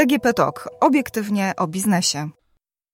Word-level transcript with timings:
DGP 0.00 0.34
Talk. 0.34 0.68
Obiektywnie 0.80 1.52
o 1.56 1.66
biznesie. 1.66 2.28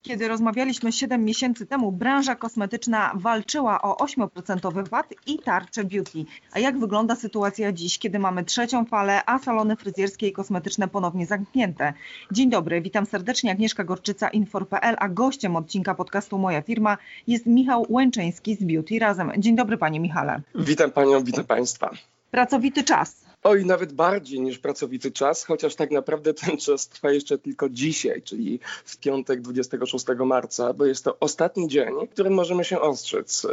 Kiedy 0.07 0.29
rozmawialiśmy 0.29 0.93
7 0.93 1.25
miesięcy 1.25 1.67
temu, 1.67 1.93
branża 1.93 2.35
kosmetyczna 2.35 3.13
walczyła 3.15 3.83
o 3.83 4.05
8% 4.05 4.89
VAT 4.89 5.15
i 5.27 5.39
tarczę 5.39 5.85
beauty. 5.85 6.25
A 6.53 6.59
jak 6.59 6.79
wygląda 6.79 7.17
sytuacja 7.17 7.73
dziś, 7.73 7.99
kiedy 7.99 8.19
mamy 8.19 8.45
trzecią 8.45 8.85
falę, 8.85 9.23
a 9.27 9.39
salony 9.39 9.77
fryzjerskie 9.77 10.29
i 10.29 10.33
kosmetyczne 10.33 10.89
ponownie 10.89 11.27
zamknięte? 11.27 11.93
Dzień 12.33 12.51
dobry, 12.51 12.81
witam 12.81 13.07
serdecznie. 13.07 13.51
Agnieszka 13.51 13.85
Gorczyca, 13.85 14.29
Infor.pl, 14.29 14.97
a 14.99 15.09
gościem 15.09 15.57
odcinka 15.57 15.95
podcastu 15.95 16.39
Moja 16.39 16.63
Firma 16.63 16.99
jest 17.27 17.47
Michał 17.47 17.87
Łęczyński 17.89 18.55
z 18.55 18.65
Beauty 18.65 18.99
Razem. 18.99 19.33
Dzień 19.39 19.57
dobry, 19.57 19.77
panie 19.77 20.01
Michale. 20.01 20.41
Witam 20.55 20.91
panią, 20.91 21.25
witam 21.25 21.45
państwa. 21.45 21.91
Pracowity 22.31 22.85
czas. 22.85 23.26
Oj, 23.49 23.65
nawet 23.65 23.93
bardziej 23.93 24.41
niż 24.41 24.59
pracowity 24.59 25.11
czas, 25.13 25.45
chociaż 25.45 25.75
tak 25.75 25.91
naprawdę 25.91 26.35
ten 26.35 26.57
czas 26.57 26.89
trwa 26.89 27.11
jeszcze 27.11 27.39
tylko 27.39 27.69
dzisiaj, 27.69 28.23
czyli 28.23 28.61
w 28.85 28.97
piątek 28.97 29.41
26 29.41 30.07
marca, 30.25 30.73
bo 30.73 30.87
jest 30.87 31.05
to 31.05 31.17
ostatni 31.21 31.69
dzień, 31.69 31.95
w 32.07 32.11
którym 32.11 32.35
możemy 32.35 32.65
się 32.65 32.81
ostrzec. 32.81 33.45
E, 33.45 33.49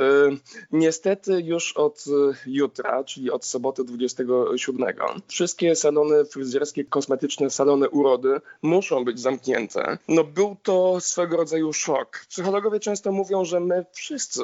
niestety 0.72 1.42
już 1.42 1.74
od 1.74 2.06
jutra, 2.46 3.04
czyli 3.04 3.32
od 3.32 3.46
soboty 3.46 3.84
27, 3.84 4.88
wszystkie 5.28 5.76
salony 5.76 6.26
fryzjerskie, 6.26 6.86
kosmetyczne, 6.86 7.50
salony 7.50 7.90
urody 7.90 8.42
muszą 8.62 9.06
być 9.06 9.20
zamknięte. 9.20 9.98
No 10.08 10.24
był 10.24 10.56
to 10.64 11.00
swego 11.00 11.38
rodzaju 11.38 11.74
szok. 11.74 12.26
Psychologowie 12.30 12.80
często 12.80 13.12
mówią, 13.12 13.46
że 13.46 13.60
my 13.60 13.86
wszyscy 13.92 14.44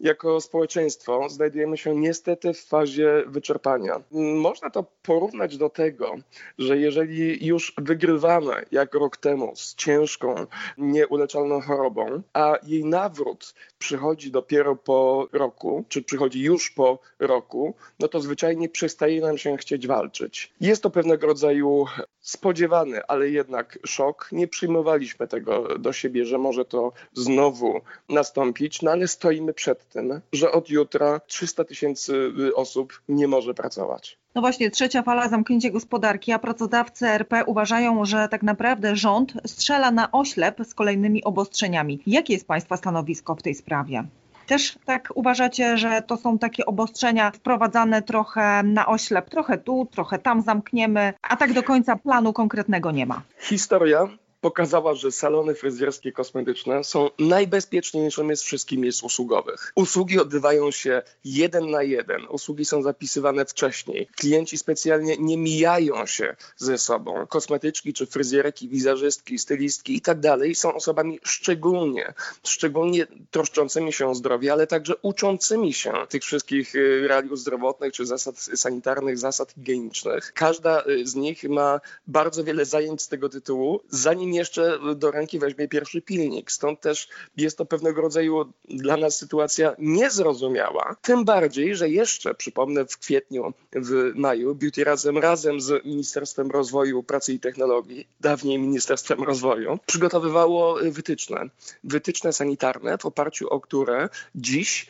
jako 0.00 0.40
społeczeństwo 0.40 1.28
znajdujemy 1.28 1.76
się 1.76 1.96
niestety 1.96 2.52
w 2.54 2.64
fazie 2.64 3.24
wyczerpania. 3.26 4.02
Można 4.12 4.70
to 4.70 4.85
porównać 5.02 5.56
do 5.56 5.70
tego, 5.70 6.14
że 6.58 6.78
jeżeli 6.78 7.46
już 7.46 7.72
wygrywamy 7.78 8.64
jak 8.70 8.94
rok 8.94 9.16
temu 9.16 9.52
z 9.56 9.74
ciężką, 9.74 10.34
nieuleczalną 10.78 11.60
chorobą, 11.60 12.22
a 12.32 12.58
jej 12.62 12.84
nawrót 12.84 13.54
przychodzi 13.78 14.30
dopiero 14.30 14.76
po 14.76 15.28
roku, 15.32 15.84
czy 15.88 16.02
przychodzi 16.02 16.42
już 16.42 16.70
po 16.70 16.98
roku, 17.18 17.74
no 17.98 18.08
to 18.08 18.20
zwyczajnie 18.20 18.68
przestaje 18.68 19.20
nam 19.20 19.38
się 19.38 19.56
chcieć 19.56 19.86
walczyć. 19.86 20.52
Jest 20.60 20.82
to 20.82 20.90
pewnego 20.90 21.26
rodzaju 21.26 21.86
spodziewany, 22.20 23.06
ale 23.06 23.30
jednak 23.30 23.78
szok. 23.86 24.28
Nie 24.32 24.48
przyjmowaliśmy 24.48 25.28
tego 25.28 25.78
do 25.78 25.92
siebie, 25.92 26.24
że 26.24 26.38
może 26.38 26.64
to 26.64 26.92
znowu 27.12 27.80
nastąpić, 28.08 28.82
no 28.82 28.90
ale 28.90 29.08
stoimy 29.08 29.54
przed 29.54 29.88
tym, 29.88 30.20
że 30.32 30.52
od 30.52 30.70
jutra 30.70 31.20
300 31.26 31.64
tysięcy 31.64 32.32
osób 32.54 33.02
nie 33.08 33.28
może 33.28 33.54
pracować. 33.54 34.18
No 34.36 34.42
właśnie, 34.42 34.70
trzecia 34.70 35.02
fala 35.02 35.28
zamknięcia 35.28 35.70
gospodarki, 35.70 36.32
a 36.32 36.38
pracodawcy 36.38 37.06
RP 37.06 37.44
uważają, 37.44 38.04
że 38.04 38.28
tak 38.28 38.42
naprawdę 38.42 38.96
rząd 38.96 39.32
strzela 39.46 39.90
na 39.90 40.12
oślep 40.12 40.60
z 40.64 40.74
kolejnymi 40.74 41.24
obostrzeniami. 41.24 42.00
Jakie 42.06 42.32
jest 42.32 42.46
Państwa 42.46 42.76
stanowisko 42.76 43.34
w 43.34 43.42
tej 43.42 43.54
sprawie? 43.54 44.04
Też 44.46 44.78
tak 44.84 45.12
uważacie, 45.14 45.78
że 45.78 46.02
to 46.02 46.16
są 46.16 46.38
takie 46.38 46.66
obostrzenia 46.66 47.30
wprowadzane 47.30 48.02
trochę 48.02 48.62
na 48.62 48.86
oślep, 48.86 49.30
trochę 49.30 49.58
tu, 49.58 49.88
trochę 49.90 50.18
tam 50.18 50.42
zamkniemy, 50.42 51.12
a 51.22 51.36
tak 51.36 51.52
do 51.52 51.62
końca 51.62 51.96
planu 51.96 52.32
konkretnego 52.32 52.90
nie 52.90 53.06
ma? 53.06 53.22
Historia 53.38 54.08
pokazała, 54.40 54.94
że 54.94 55.12
salony 55.12 55.54
fryzjerskie 55.54 56.12
kosmetyczne 56.12 56.84
są 56.84 57.10
najbezpieczniejszymi 57.18 58.36
z 58.36 58.42
wszystkich 58.42 58.78
miejsc 58.78 59.02
usługowych. 59.02 59.72
Usługi 59.74 60.20
odbywają 60.20 60.70
się 60.70 61.02
jeden 61.24 61.70
na 61.70 61.82
jeden, 61.82 62.26
usługi 62.30 62.64
są 62.64 62.82
zapisywane 62.82 63.44
wcześniej. 63.44 64.08
Klienci 64.16 64.58
specjalnie 64.58 65.16
nie 65.18 65.38
mijają 65.38 66.06
się 66.06 66.36
ze 66.56 66.78
sobą. 66.78 67.26
Kosmetyczki 67.26 67.92
czy 67.92 68.06
fryzjerki, 68.06 68.68
wizerzystki, 68.68 69.38
stylistki 69.38 69.96
i 69.96 70.00
tak 70.00 70.20
dalej 70.20 70.54
są 70.54 70.74
osobami 70.74 71.20
szczególnie, 71.24 72.14
szczególnie 72.44 73.06
troszczącymi 73.30 73.92
się 73.92 74.08
o 74.08 74.14
zdrowie, 74.14 74.52
ale 74.52 74.66
także 74.66 74.94
uczącymi 75.02 75.72
się 75.72 75.92
tych 76.08 76.22
wszystkich 76.22 76.74
y, 76.74 77.08
realiów 77.08 77.38
zdrowotnych 77.38 77.92
czy 77.92 78.06
zasad 78.06 78.38
sanitarnych, 78.38 79.18
zasad 79.18 79.52
higienicznych. 79.52 80.32
Każda 80.34 80.84
y, 80.86 81.06
z 81.06 81.14
nich 81.14 81.44
ma 81.44 81.80
bardzo 82.06 82.44
wiele 82.44 82.64
zajęć 82.64 83.02
z 83.02 83.08
tego 83.08 83.28
tytułu, 83.28 83.80
zanim 83.88 84.25
jeszcze 84.34 84.78
do 84.96 85.10
ręki 85.10 85.38
weźmie 85.38 85.68
pierwszy 85.68 86.02
pilnik. 86.02 86.52
Stąd 86.52 86.80
też 86.80 87.08
jest 87.36 87.58
to 87.58 87.66
pewnego 87.66 88.02
rodzaju 88.02 88.52
dla 88.68 88.96
nas 88.96 89.18
sytuacja 89.18 89.76
niezrozumiała. 89.78 90.96
Tym 91.02 91.24
bardziej, 91.24 91.76
że 91.76 91.88
jeszcze, 91.88 92.34
przypomnę, 92.34 92.86
w 92.86 92.98
kwietniu, 92.98 93.52
w 93.72 94.12
maju 94.14 94.54
Beauty 94.54 94.84
razem, 94.84 95.18
razem 95.18 95.60
z 95.60 95.84
Ministerstwem 95.84 96.50
Rozwoju, 96.50 97.02
Pracy 97.02 97.32
i 97.32 97.40
Technologii, 97.40 98.08
dawniej 98.20 98.58
Ministerstwem 98.58 99.22
Rozwoju, 99.22 99.78
przygotowywało 99.86 100.78
wytyczne. 100.90 101.50
Wytyczne 101.84 102.32
sanitarne, 102.32 102.98
w 102.98 103.06
oparciu 103.06 103.48
o 103.48 103.60
które 103.60 104.08
dziś 104.34 104.86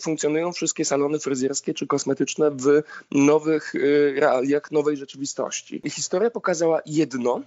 funkcjonują 0.00 0.52
wszystkie 0.52 0.84
salony 0.84 1.18
fryzjerskie 1.18 1.74
czy 1.74 1.86
kosmetyczne 1.86 2.50
w 2.50 2.82
nowych 3.10 3.74
y, 3.74 4.14
realiach, 4.16 4.70
nowej 4.70 4.96
rzeczywistości. 4.96 5.82
Historia 5.90 6.30
pokazała 6.30 6.80
jedno, 6.86 7.40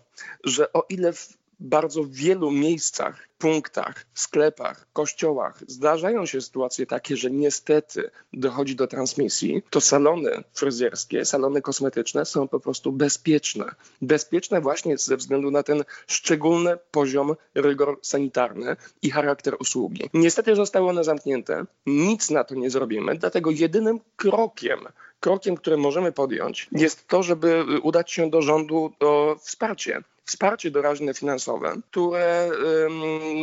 że 0.43 0.73
o 0.73 0.85
ile 0.89 1.04
w 1.13 1.37
bardzo 1.59 2.03
wielu 2.05 2.51
miejscach, 2.51 3.27
punktach, 3.37 4.05
sklepach, 4.13 4.87
kościołach 4.93 5.59
zdarzają 5.67 6.25
się 6.25 6.41
sytuacje 6.41 6.85
takie, 6.85 7.17
że 7.17 7.31
niestety 7.31 8.11
dochodzi 8.33 8.75
do 8.75 8.87
transmisji, 8.87 9.63
to 9.69 9.81
salony 9.81 10.43
fryzjerskie, 10.53 11.25
salony 11.25 11.61
kosmetyczne 11.61 12.25
są 12.25 12.47
po 12.47 12.59
prostu 12.59 12.91
bezpieczne. 12.91 13.65
Bezpieczne 14.01 14.61
właśnie 14.61 14.97
ze 14.97 15.17
względu 15.17 15.51
na 15.51 15.63
ten 15.63 15.83
szczególny 16.07 16.77
poziom 16.91 17.35
rygor 17.55 17.99
sanitarny 18.01 18.75
i 19.01 19.11
charakter 19.11 19.55
usługi. 19.59 20.09
Niestety 20.13 20.55
zostały 20.55 20.89
one 20.89 21.03
zamknięte, 21.03 21.65
nic 21.85 22.29
na 22.29 22.43
to 22.43 22.55
nie 22.55 22.69
zrobimy, 22.69 23.15
dlatego 23.15 23.51
jedynym 23.51 23.99
krokiem, 24.15 24.79
krokiem, 25.19 25.55
który 25.55 25.77
możemy 25.77 26.11
podjąć, 26.11 26.67
jest 26.71 27.07
to, 27.07 27.23
żeby 27.23 27.65
udać 27.83 28.11
się 28.11 28.29
do 28.29 28.41
rządu 28.41 28.93
o 28.99 29.35
wsparcie 29.39 30.03
wsparcie 30.25 30.71
doraźne 30.71 31.13
finansowe, 31.13 31.75
które 31.91 32.49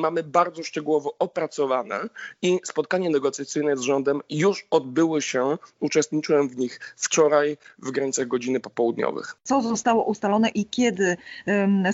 mamy 0.00 0.22
bardzo 0.22 0.62
szczegółowo 0.62 1.14
opracowane 1.18 2.00
i 2.42 2.60
spotkanie 2.64 3.10
negocjacyjne 3.10 3.76
z 3.76 3.80
rządem 3.80 4.20
już 4.30 4.66
odbyły 4.70 5.22
się, 5.22 5.58
uczestniczyłem 5.80 6.48
w 6.48 6.56
nich 6.56 6.94
wczoraj 6.96 7.56
w 7.78 7.90
granicach 7.90 8.28
godziny 8.28 8.60
popołudniowych. 8.60 9.36
Co 9.42 9.62
zostało 9.62 10.04
ustalone 10.04 10.48
i 10.48 10.64
kiedy 10.64 11.16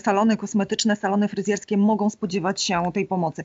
salony 0.03 0.37
kosmetyczne, 0.37 0.97
salony 0.97 1.29
fryzjerskie 1.29 1.77
mogą 1.77 2.11
spodziewać 2.11 2.63
się 2.63 2.83
tej 2.95 3.07
pomocy? 3.07 3.45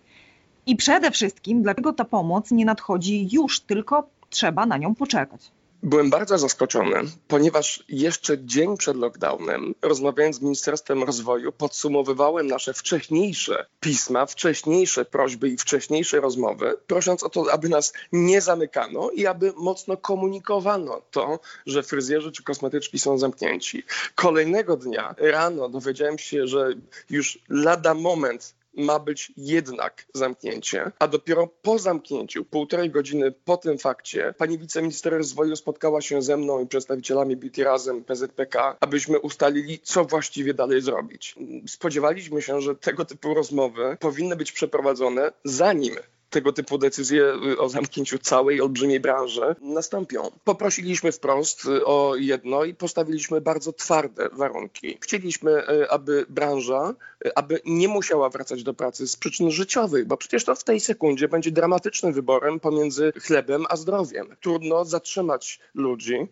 I 0.65 0.75
przede 0.75 1.11
wszystkim, 1.11 1.63
dlaczego 1.63 1.93
ta 1.93 2.05
pomoc 2.05 2.51
nie 2.51 2.65
nadchodzi 2.65 3.27
już, 3.31 3.59
tylko 3.59 4.09
trzeba 4.29 4.65
na 4.65 4.77
nią 4.77 4.95
poczekać? 4.95 5.51
Byłem 5.85 6.09
bardzo 6.09 6.37
zaskoczony, 6.37 7.01
ponieważ 7.27 7.83
jeszcze 7.89 8.45
dzień 8.45 8.77
przed 8.77 8.97
lockdownem, 8.97 9.75
rozmawiając 9.81 10.35
z 10.35 10.41
Ministerstwem 10.41 11.03
Rozwoju, 11.03 11.51
podsumowywałem 11.51 12.47
nasze 12.47 12.73
wcześniejsze 12.73 13.65
pisma, 13.79 14.25
wcześniejsze 14.25 15.05
prośby 15.05 15.49
i 15.49 15.57
wcześniejsze 15.57 16.21
rozmowy, 16.21 16.73
prosząc 16.87 17.23
o 17.23 17.29
to, 17.29 17.45
aby 17.51 17.69
nas 17.69 17.93
nie 18.11 18.41
zamykano 18.41 19.09
i 19.09 19.25
aby 19.25 19.53
mocno 19.57 19.97
komunikowano 19.97 21.01
to, 21.11 21.39
że 21.65 21.83
fryzjerzy 21.83 22.31
czy 22.31 22.43
kosmetyczki 22.43 22.99
są 22.99 23.17
zamknięci. 23.17 23.83
Kolejnego 24.15 24.77
dnia 24.77 25.15
rano 25.17 25.69
dowiedziałem 25.69 26.17
się, 26.17 26.47
że 26.47 26.69
już 27.09 27.39
lada 27.49 27.93
moment 27.93 28.55
ma 28.77 28.99
być 28.99 29.31
jednak 29.37 30.05
zamknięcie, 30.13 30.91
a 30.99 31.07
dopiero 31.07 31.47
po 31.47 31.79
zamknięciu, 31.79 32.45
półtorej 32.45 32.89
godziny 32.89 33.31
po 33.31 33.57
tym 33.57 33.77
fakcie, 33.77 34.33
pani 34.37 34.57
wiceminister 34.57 35.13
rozwoju 35.13 35.55
spotkała 35.55 36.01
się 36.01 36.21
ze 36.21 36.37
mną 36.37 36.63
i 36.63 36.67
przedstawicielami 36.67 37.35
Beauty 37.35 37.63
Razem, 37.63 38.03
PZPK, 38.03 38.77
abyśmy 38.79 39.19
ustalili, 39.19 39.79
co 39.79 40.05
właściwie 40.05 40.53
dalej 40.53 40.81
zrobić. 40.81 41.35
Spodziewaliśmy 41.67 42.41
się, 42.41 42.61
że 42.61 42.75
tego 42.75 43.05
typu 43.05 43.33
rozmowy 43.33 43.97
powinny 43.99 44.35
być 44.35 44.51
przeprowadzone 44.51 45.31
zanim 45.43 45.95
tego 46.33 46.53
typu 46.53 46.77
decyzje 46.77 47.23
y, 47.51 47.57
o 47.57 47.69
zamknięciu 47.69 48.19
całej 48.19 48.61
olbrzymiej 48.61 48.99
branży 48.99 49.55
nastąpią. 49.61 50.31
Poprosiliśmy 50.43 51.11
wprost 51.11 51.65
y, 51.65 51.85
o 51.85 52.15
jedno 52.15 52.63
i 52.63 52.73
postawiliśmy 52.73 53.41
bardzo 53.41 53.73
twarde 53.73 54.29
warunki. 54.31 54.97
Chcieliśmy, 55.01 55.51
y, 55.51 55.89
aby 55.89 56.25
branża, 56.29 56.93
aby 57.35 57.59
nie 57.65 57.87
musiała 57.87 58.29
wracać 58.29 58.63
do 58.63 58.73
pracy 58.73 59.07
z 59.07 59.15
przyczyn 59.15 59.51
życiowych, 59.51 60.07
bo 60.07 60.17
przecież 60.17 60.45
to 60.45 60.55
w 60.55 60.63
tej 60.63 60.79
sekundzie 60.79 61.27
będzie 61.27 61.51
dramatycznym 61.51 62.13
wyborem 62.13 62.59
pomiędzy 62.59 63.13
chlebem 63.21 63.65
a 63.69 63.75
zdrowiem. 63.75 64.35
Trudno 64.41 64.85
zatrzymać 64.85 65.59
ludzi 65.75 66.27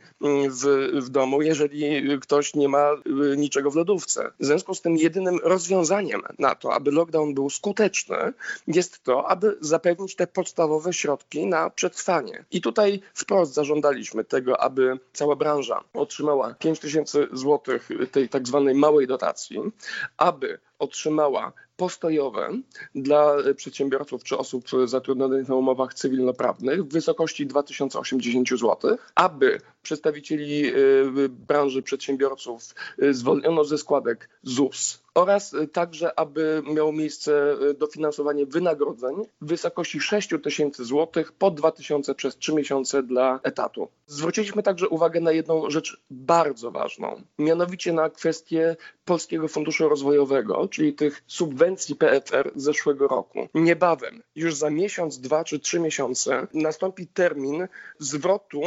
w, 0.50 0.90
w 0.94 1.10
domu, 1.10 1.42
jeżeli 1.42 2.04
ktoś 2.20 2.56
nie 2.56 2.70
ma 2.70 2.90
niczego 3.38 3.72
w 3.72 3.76
lodówce. 3.76 4.32
W 4.40 4.46
związku 4.46 4.76
z 4.76 4.82
tym 4.82 4.98
jedynym 4.98 5.40
rozwiązaniem 5.44 6.22
na 6.40 6.56
to, 6.56 6.74
aby 6.74 6.92
lockdown 6.92 7.34
był 7.34 7.50
skuteczny, 7.50 8.34
jest 8.68 9.04
to, 9.04 9.30
aby 9.30 9.58
zapewnić 9.62 9.91
zapewnić 9.92 10.16
te 10.16 10.28
podstawowe 10.28 10.94
środki 10.94 11.46
na 11.46 11.70
przetrwanie. 11.70 12.46
I 12.52 12.62
tutaj 12.62 13.02
wprost 13.14 13.54
zażądaliśmy 13.54 14.24
tego, 14.24 14.62
aby 14.62 15.00
cała 15.14 15.36
branża 15.36 15.84
otrzymała 15.94 16.54
5 16.54 16.80
tysięcy 16.80 17.28
złotych 17.34 17.90
tej 18.12 18.30
tak 18.30 18.48
zwanej 18.48 18.76
małej 18.76 19.08
dotacji, 19.08 19.60
aby 20.18 20.60
otrzymała 20.80 21.54
postojowe 21.78 22.50
dla 22.96 23.36
przedsiębiorców 23.56 24.24
czy 24.24 24.38
osób 24.38 24.66
zatrudnionych 24.86 25.48
na 25.48 25.56
umowach 25.56 25.94
cywilnoprawnych 25.94 26.84
w 26.84 26.94
wysokości 26.94 27.48
2080 27.48 28.50
zł, 28.50 28.98
aby 29.16 29.62
przedstawicieli 29.84 30.66
y, 30.66 31.30
branży 31.30 31.82
przedsiębiorców 31.82 32.76
y, 33.04 33.14
zwolniono 33.14 33.64
ze 33.64 33.78
składek 33.78 34.30
ZUS 34.44 35.01
oraz 35.16 35.56
także, 35.74 36.20
aby 36.20 36.64
miało 36.74 36.92
miejsce 36.92 37.58
dofinansowanie 37.78 38.46
wynagrodzeń 38.46 39.16
w 39.42 39.48
wysokości 39.48 40.00
6 40.00 40.30
tysięcy 40.44 40.86
złotych 40.86 41.32
po 41.32 41.52
2 41.52 41.72
tysiące 41.72 42.16
przez 42.16 42.38
3 42.38 42.54
miesiące 42.54 43.04
dla 43.04 43.40
etatu. 43.44 43.88
Zwróciliśmy 44.08 44.64
także 44.64 44.90
uwagę 44.90 45.20
na 45.20 45.32
jedną 45.32 45.70
rzecz 45.70 46.02
bardzo 46.10 46.72
ważną, 46.72 47.22
mianowicie 47.40 47.94
na 47.94 48.10
kwestię 48.10 48.76
Polskiego 49.06 49.48
Funduszu 49.48 49.90
Rozwojowego, 49.90 50.68
czyli 50.68 50.94
tych 50.94 51.24
subwencji 51.28 51.96
PFR 51.96 52.52
z 52.56 52.64
zeszłego 52.64 53.08
roku. 53.08 53.48
Niebawem, 53.54 54.22
już 54.36 54.56
za 54.56 54.70
miesiąc, 54.70 55.20
dwa 55.20 55.44
czy 55.44 55.60
trzy 55.60 55.80
miesiące, 55.80 56.48
nastąpi 56.54 57.08
termin 57.08 57.68
zwrotu 58.00 58.62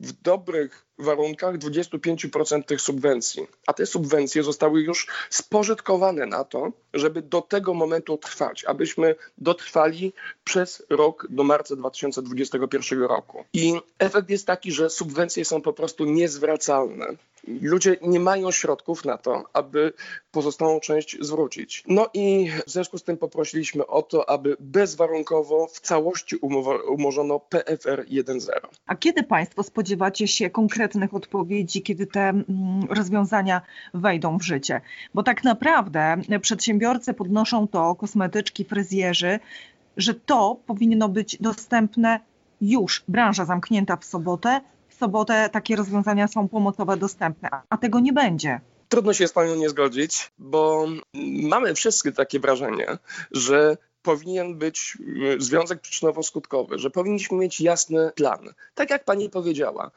w 0.00 0.12
dobrych 0.12 0.87
warunkach 0.98 1.58
25% 1.58 2.64
tych 2.64 2.80
subwencji. 2.80 3.46
A 3.66 3.72
te 3.72 3.86
subwencje 3.86 4.42
zostały 4.42 4.80
już 4.80 5.06
spożytkowane 5.30 6.26
na 6.26 6.44
to, 6.44 6.72
żeby 6.94 7.22
do 7.22 7.42
tego 7.42 7.74
momentu 7.74 8.18
trwać, 8.18 8.64
abyśmy 8.64 9.14
dotrwali 9.38 10.12
przez 10.44 10.82
rok 10.90 11.26
do 11.30 11.44
marca 11.44 11.76
2021 11.76 13.02
roku. 13.02 13.44
I 13.52 13.74
efekt 13.98 14.30
jest 14.30 14.46
taki, 14.46 14.72
że 14.72 14.90
subwencje 14.90 15.44
są 15.44 15.62
po 15.62 15.72
prostu 15.72 16.04
niezwracalne. 16.04 17.06
Ludzie 17.62 17.96
nie 18.02 18.20
mają 18.20 18.50
środków 18.50 19.04
na 19.04 19.18
to, 19.18 19.44
aby 19.52 19.92
pozostałą 20.30 20.80
część 20.80 21.16
zwrócić. 21.20 21.84
No 21.86 22.10
i 22.14 22.50
w 22.66 22.70
związku 22.70 22.98
z 22.98 23.02
tym 23.02 23.16
poprosiliśmy 23.16 23.86
o 23.86 24.02
to, 24.02 24.30
aby 24.30 24.56
bezwarunkowo 24.60 25.66
w 25.66 25.80
całości 25.80 26.36
umorzono 26.88 27.40
PFR 27.40 28.04
1.0. 28.08 28.50
A 28.86 28.96
kiedy 28.96 29.22
Państwo 29.22 29.62
spodziewacie 29.62 30.28
się 30.28 30.50
konkretnych 30.50 30.87
odpowiedzi, 31.12 31.82
kiedy 31.82 32.06
te 32.06 32.20
mm, 32.20 32.44
rozwiązania 32.90 33.60
wejdą 33.94 34.38
w 34.38 34.42
życie? 34.42 34.80
Bo 35.14 35.22
tak 35.22 35.44
naprawdę 35.44 36.16
przedsiębiorcy 36.40 37.14
podnoszą 37.14 37.68
to, 37.68 37.94
kosmetyczki, 37.94 38.64
fryzjerzy, 38.64 39.40
że 39.96 40.14
to 40.14 40.56
powinno 40.66 41.08
być 41.08 41.36
dostępne 41.40 42.20
już. 42.60 43.04
Branża 43.08 43.44
zamknięta 43.44 43.96
w 43.96 44.04
sobotę, 44.04 44.60
sobotę 44.98 45.48
takie 45.52 45.76
rozwiązania 45.76 46.28
są 46.28 46.48
pomocowe 46.48 46.96
dostępne, 46.96 47.48
a 47.68 47.76
tego 47.76 48.00
nie 48.00 48.12
będzie. 48.12 48.60
Trudno 48.88 49.12
się 49.12 49.28
z 49.28 49.32
Panią 49.32 49.54
nie 49.54 49.68
zgodzić, 49.68 50.32
bo 50.38 50.86
mamy 51.42 51.74
wszyscy 51.74 52.12
takie 52.12 52.40
wrażenie, 52.40 52.98
że 53.30 53.76
powinien 54.02 54.58
być 54.58 54.98
y, 55.00 55.40
związek 55.40 55.82
przyczynowo-skutkowy, 55.82 56.78
że 56.78 56.90
powinniśmy 56.90 57.38
mieć 57.38 57.60
jasny 57.60 58.10
plan. 58.14 58.54
Tak 58.74 58.90
jak 58.90 59.04
Pani 59.04 59.30
powiedziała, 59.30 59.90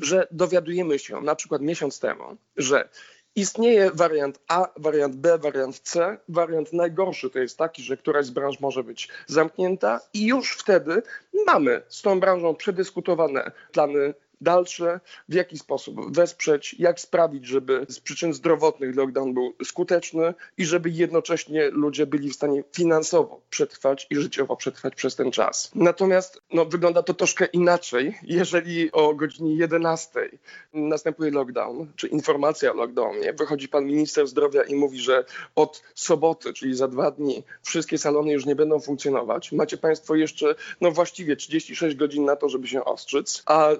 że 0.00 0.26
dowiadujemy 0.30 0.98
się 0.98 1.20
na 1.20 1.34
przykład 1.34 1.62
miesiąc 1.62 2.00
temu, 2.00 2.36
że 2.56 2.88
Istnieje 3.36 3.90
wariant 3.90 4.40
A, 4.48 4.68
wariant 4.76 5.16
B, 5.16 5.38
wariant 5.38 5.78
C. 5.78 6.18
Wariant 6.28 6.72
najgorszy 6.72 7.30
to 7.30 7.38
jest 7.38 7.58
taki, 7.58 7.82
że 7.82 7.96
któraś 7.96 8.26
z 8.26 8.30
branż 8.30 8.60
może 8.60 8.84
być 8.84 9.08
zamknięta 9.26 10.00
i 10.12 10.26
już 10.26 10.52
wtedy 10.52 11.02
mamy 11.46 11.82
z 11.88 12.02
tą 12.02 12.20
branżą 12.20 12.54
przedyskutowane 12.54 13.50
plany 13.72 14.14
dalsze, 14.40 15.00
w 15.28 15.34
jaki 15.34 15.58
sposób 15.58 16.16
wesprzeć, 16.16 16.76
jak 16.78 17.00
sprawić, 17.00 17.46
żeby 17.46 17.86
z 17.88 18.00
przyczyn 18.00 18.34
zdrowotnych 18.34 18.96
lockdown 18.96 19.34
był 19.34 19.54
skuteczny 19.64 20.34
i 20.58 20.64
żeby 20.64 20.90
jednocześnie 20.90 21.70
ludzie 21.70 22.06
byli 22.06 22.30
w 22.30 22.34
stanie 22.34 22.64
finansowo 22.72 23.40
przetrwać 23.50 24.06
i 24.10 24.16
życiowo 24.16 24.56
przetrwać 24.56 24.94
przez 24.94 25.16
ten 25.16 25.30
czas. 25.30 25.70
Natomiast 25.74 26.42
no, 26.52 26.64
wygląda 26.64 27.02
to 27.02 27.14
troszkę 27.14 27.44
inaczej, 27.44 28.18
jeżeli 28.22 28.92
o 28.92 29.14
godzinie 29.14 29.54
11 29.54 30.30
następuje 30.72 31.30
lockdown, 31.30 31.92
czy 31.96 32.06
informacja 32.06 32.72
o 32.72 32.74
lockdownie, 32.74 33.32
wychodzi 33.32 33.68
pan 33.68 33.84
minister 33.84 34.26
zdrowia 34.26 34.62
i 34.62 34.74
mówi, 34.74 34.98
że 34.98 35.24
od 35.54 35.82
soboty, 35.94 36.52
czyli 36.52 36.74
za 36.74 36.88
dwa 36.88 37.10
dni, 37.10 37.42
wszystkie 37.62 37.98
salony 37.98 38.32
już 38.32 38.46
nie 38.46 38.56
będą 38.56 38.80
funkcjonować. 38.80 39.52
Macie 39.52 39.76
państwo 39.76 40.14
jeszcze, 40.14 40.54
no 40.80 40.90
właściwie 40.90 41.36
36 41.36 41.96
godzin 41.96 42.24
na 42.24 42.36
to, 42.36 42.48
żeby 42.48 42.66
się 42.66 42.84
ostrzyc, 42.84 43.42
a 43.46 43.70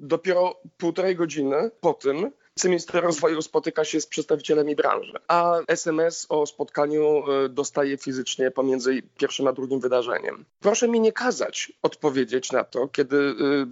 Dopiero 0.00 0.60
półtorej 0.78 1.16
godziny 1.16 1.70
po 1.80 1.94
tym 1.94 2.30
Wiceminister 2.56 3.02
rozwoju 3.02 3.42
spotyka 3.42 3.84
się 3.84 4.00
z 4.00 4.06
przedstawicielami 4.06 4.76
branży, 4.76 5.12
a 5.28 5.58
SMS 5.68 6.26
o 6.28 6.46
spotkaniu 6.46 7.22
e, 7.30 7.48
dostaje 7.48 7.96
fizycznie 7.96 8.50
pomiędzy 8.50 9.02
pierwszym 9.18 9.46
a 9.46 9.52
drugim 9.52 9.80
wydarzeniem. 9.80 10.44
Proszę 10.60 10.88
mi 10.88 11.00
nie 11.00 11.12
kazać 11.12 11.72
odpowiedzieć 11.82 12.52
na 12.52 12.64
to, 12.64 12.88
kiedy 12.88 13.16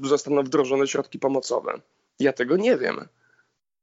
e, 0.05 0.09
zostaną 0.09 0.43
wdrożone 0.43 0.87
środki 0.87 1.19
pomocowe. 1.19 1.81
Ja 2.21 2.33
tego 2.33 2.57
nie 2.57 2.77
wiem. 2.77 3.09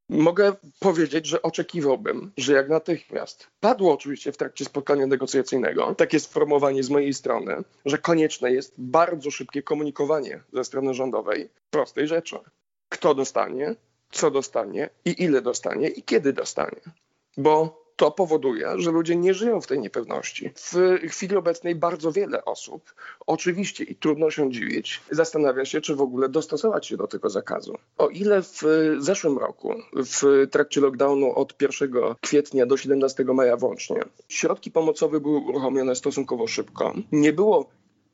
Mogę 0.10 0.54
powiedzieć, 0.80 1.26
że 1.26 1.42
oczekiwałbym, 1.42 2.32
że 2.38 2.54
jak 2.54 2.70
natychmiast 2.70 3.48
padło 3.60 3.94
oczywiście 3.94 4.32
w 4.32 4.38
trakcie 4.38 4.66
spotkania 4.66 5.08
negocjacyjnego 5.08 5.96
takie 5.96 6.20
sformułowanie 6.20 6.84
z 6.84 6.90
mojej 6.90 7.14
strony, 7.14 7.56
że 7.86 7.98
konieczne 7.98 8.52
jest 8.52 8.74
bardzo 8.78 9.32
szybkie 9.32 9.64
komunikowanie 9.64 10.44
ze 10.54 10.64
strony 10.64 10.94
rządowej 10.94 11.50
prostej 11.70 12.08
rzeczy. 12.08 12.36
Kto 12.90 13.16
dostanie, 13.16 13.76
co 14.12 14.32
dostanie 14.32 14.90
i 15.06 15.24
ile 15.24 15.42
dostanie 15.42 15.88
i 15.90 16.04
kiedy 16.04 16.34
dostanie. 16.34 16.82
Bo 17.38 17.85
to 17.96 18.12
powoduje, 18.12 18.68
że 18.78 18.92
ludzie 18.92 19.16
nie 19.16 19.34
żyją 19.34 19.62
w 19.62 19.68
tej 19.68 19.80
niepewności. 19.80 20.52
W 20.56 21.00
chwili 21.10 21.36
obecnej 21.36 21.76
bardzo 21.76 22.12
wiele 22.12 22.46
osób, 22.46 22.94
oczywiście 23.26 23.84
i 23.84 23.96
trudno 23.96 24.32
się 24.32 24.52
dziwić, 24.52 25.02
zastanawia 25.12 25.66
się, 25.66 25.82
czy 25.82 25.96
w 25.96 26.02
ogóle 26.02 26.30
dostosować 26.30 26.88
się 26.88 26.98
do 26.98 27.08
tego 27.08 27.30
zakazu. 27.30 27.78
O 27.98 28.10
ile 28.10 28.42
w 28.42 28.62
zeszłym 28.98 29.38
roku, 29.38 29.74
w 29.94 30.48
trakcie 30.52 30.82
lockdownu 30.82 31.36
od 31.36 31.62
1 31.62 31.92
kwietnia 32.22 32.66
do 32.66 32.78
17 32.78 33.24
maja 33.24 33.58
włącznie, 33.58 34.00
środki 34.28 34.72
pomocowe 34.72 35.20
były 35.20 35.38
uruchomione 35.38 35.96
stosunkowo 35.96 36.48
szybko, 36.48 36.94
nie 37.12 37.34
było 37.34 37.70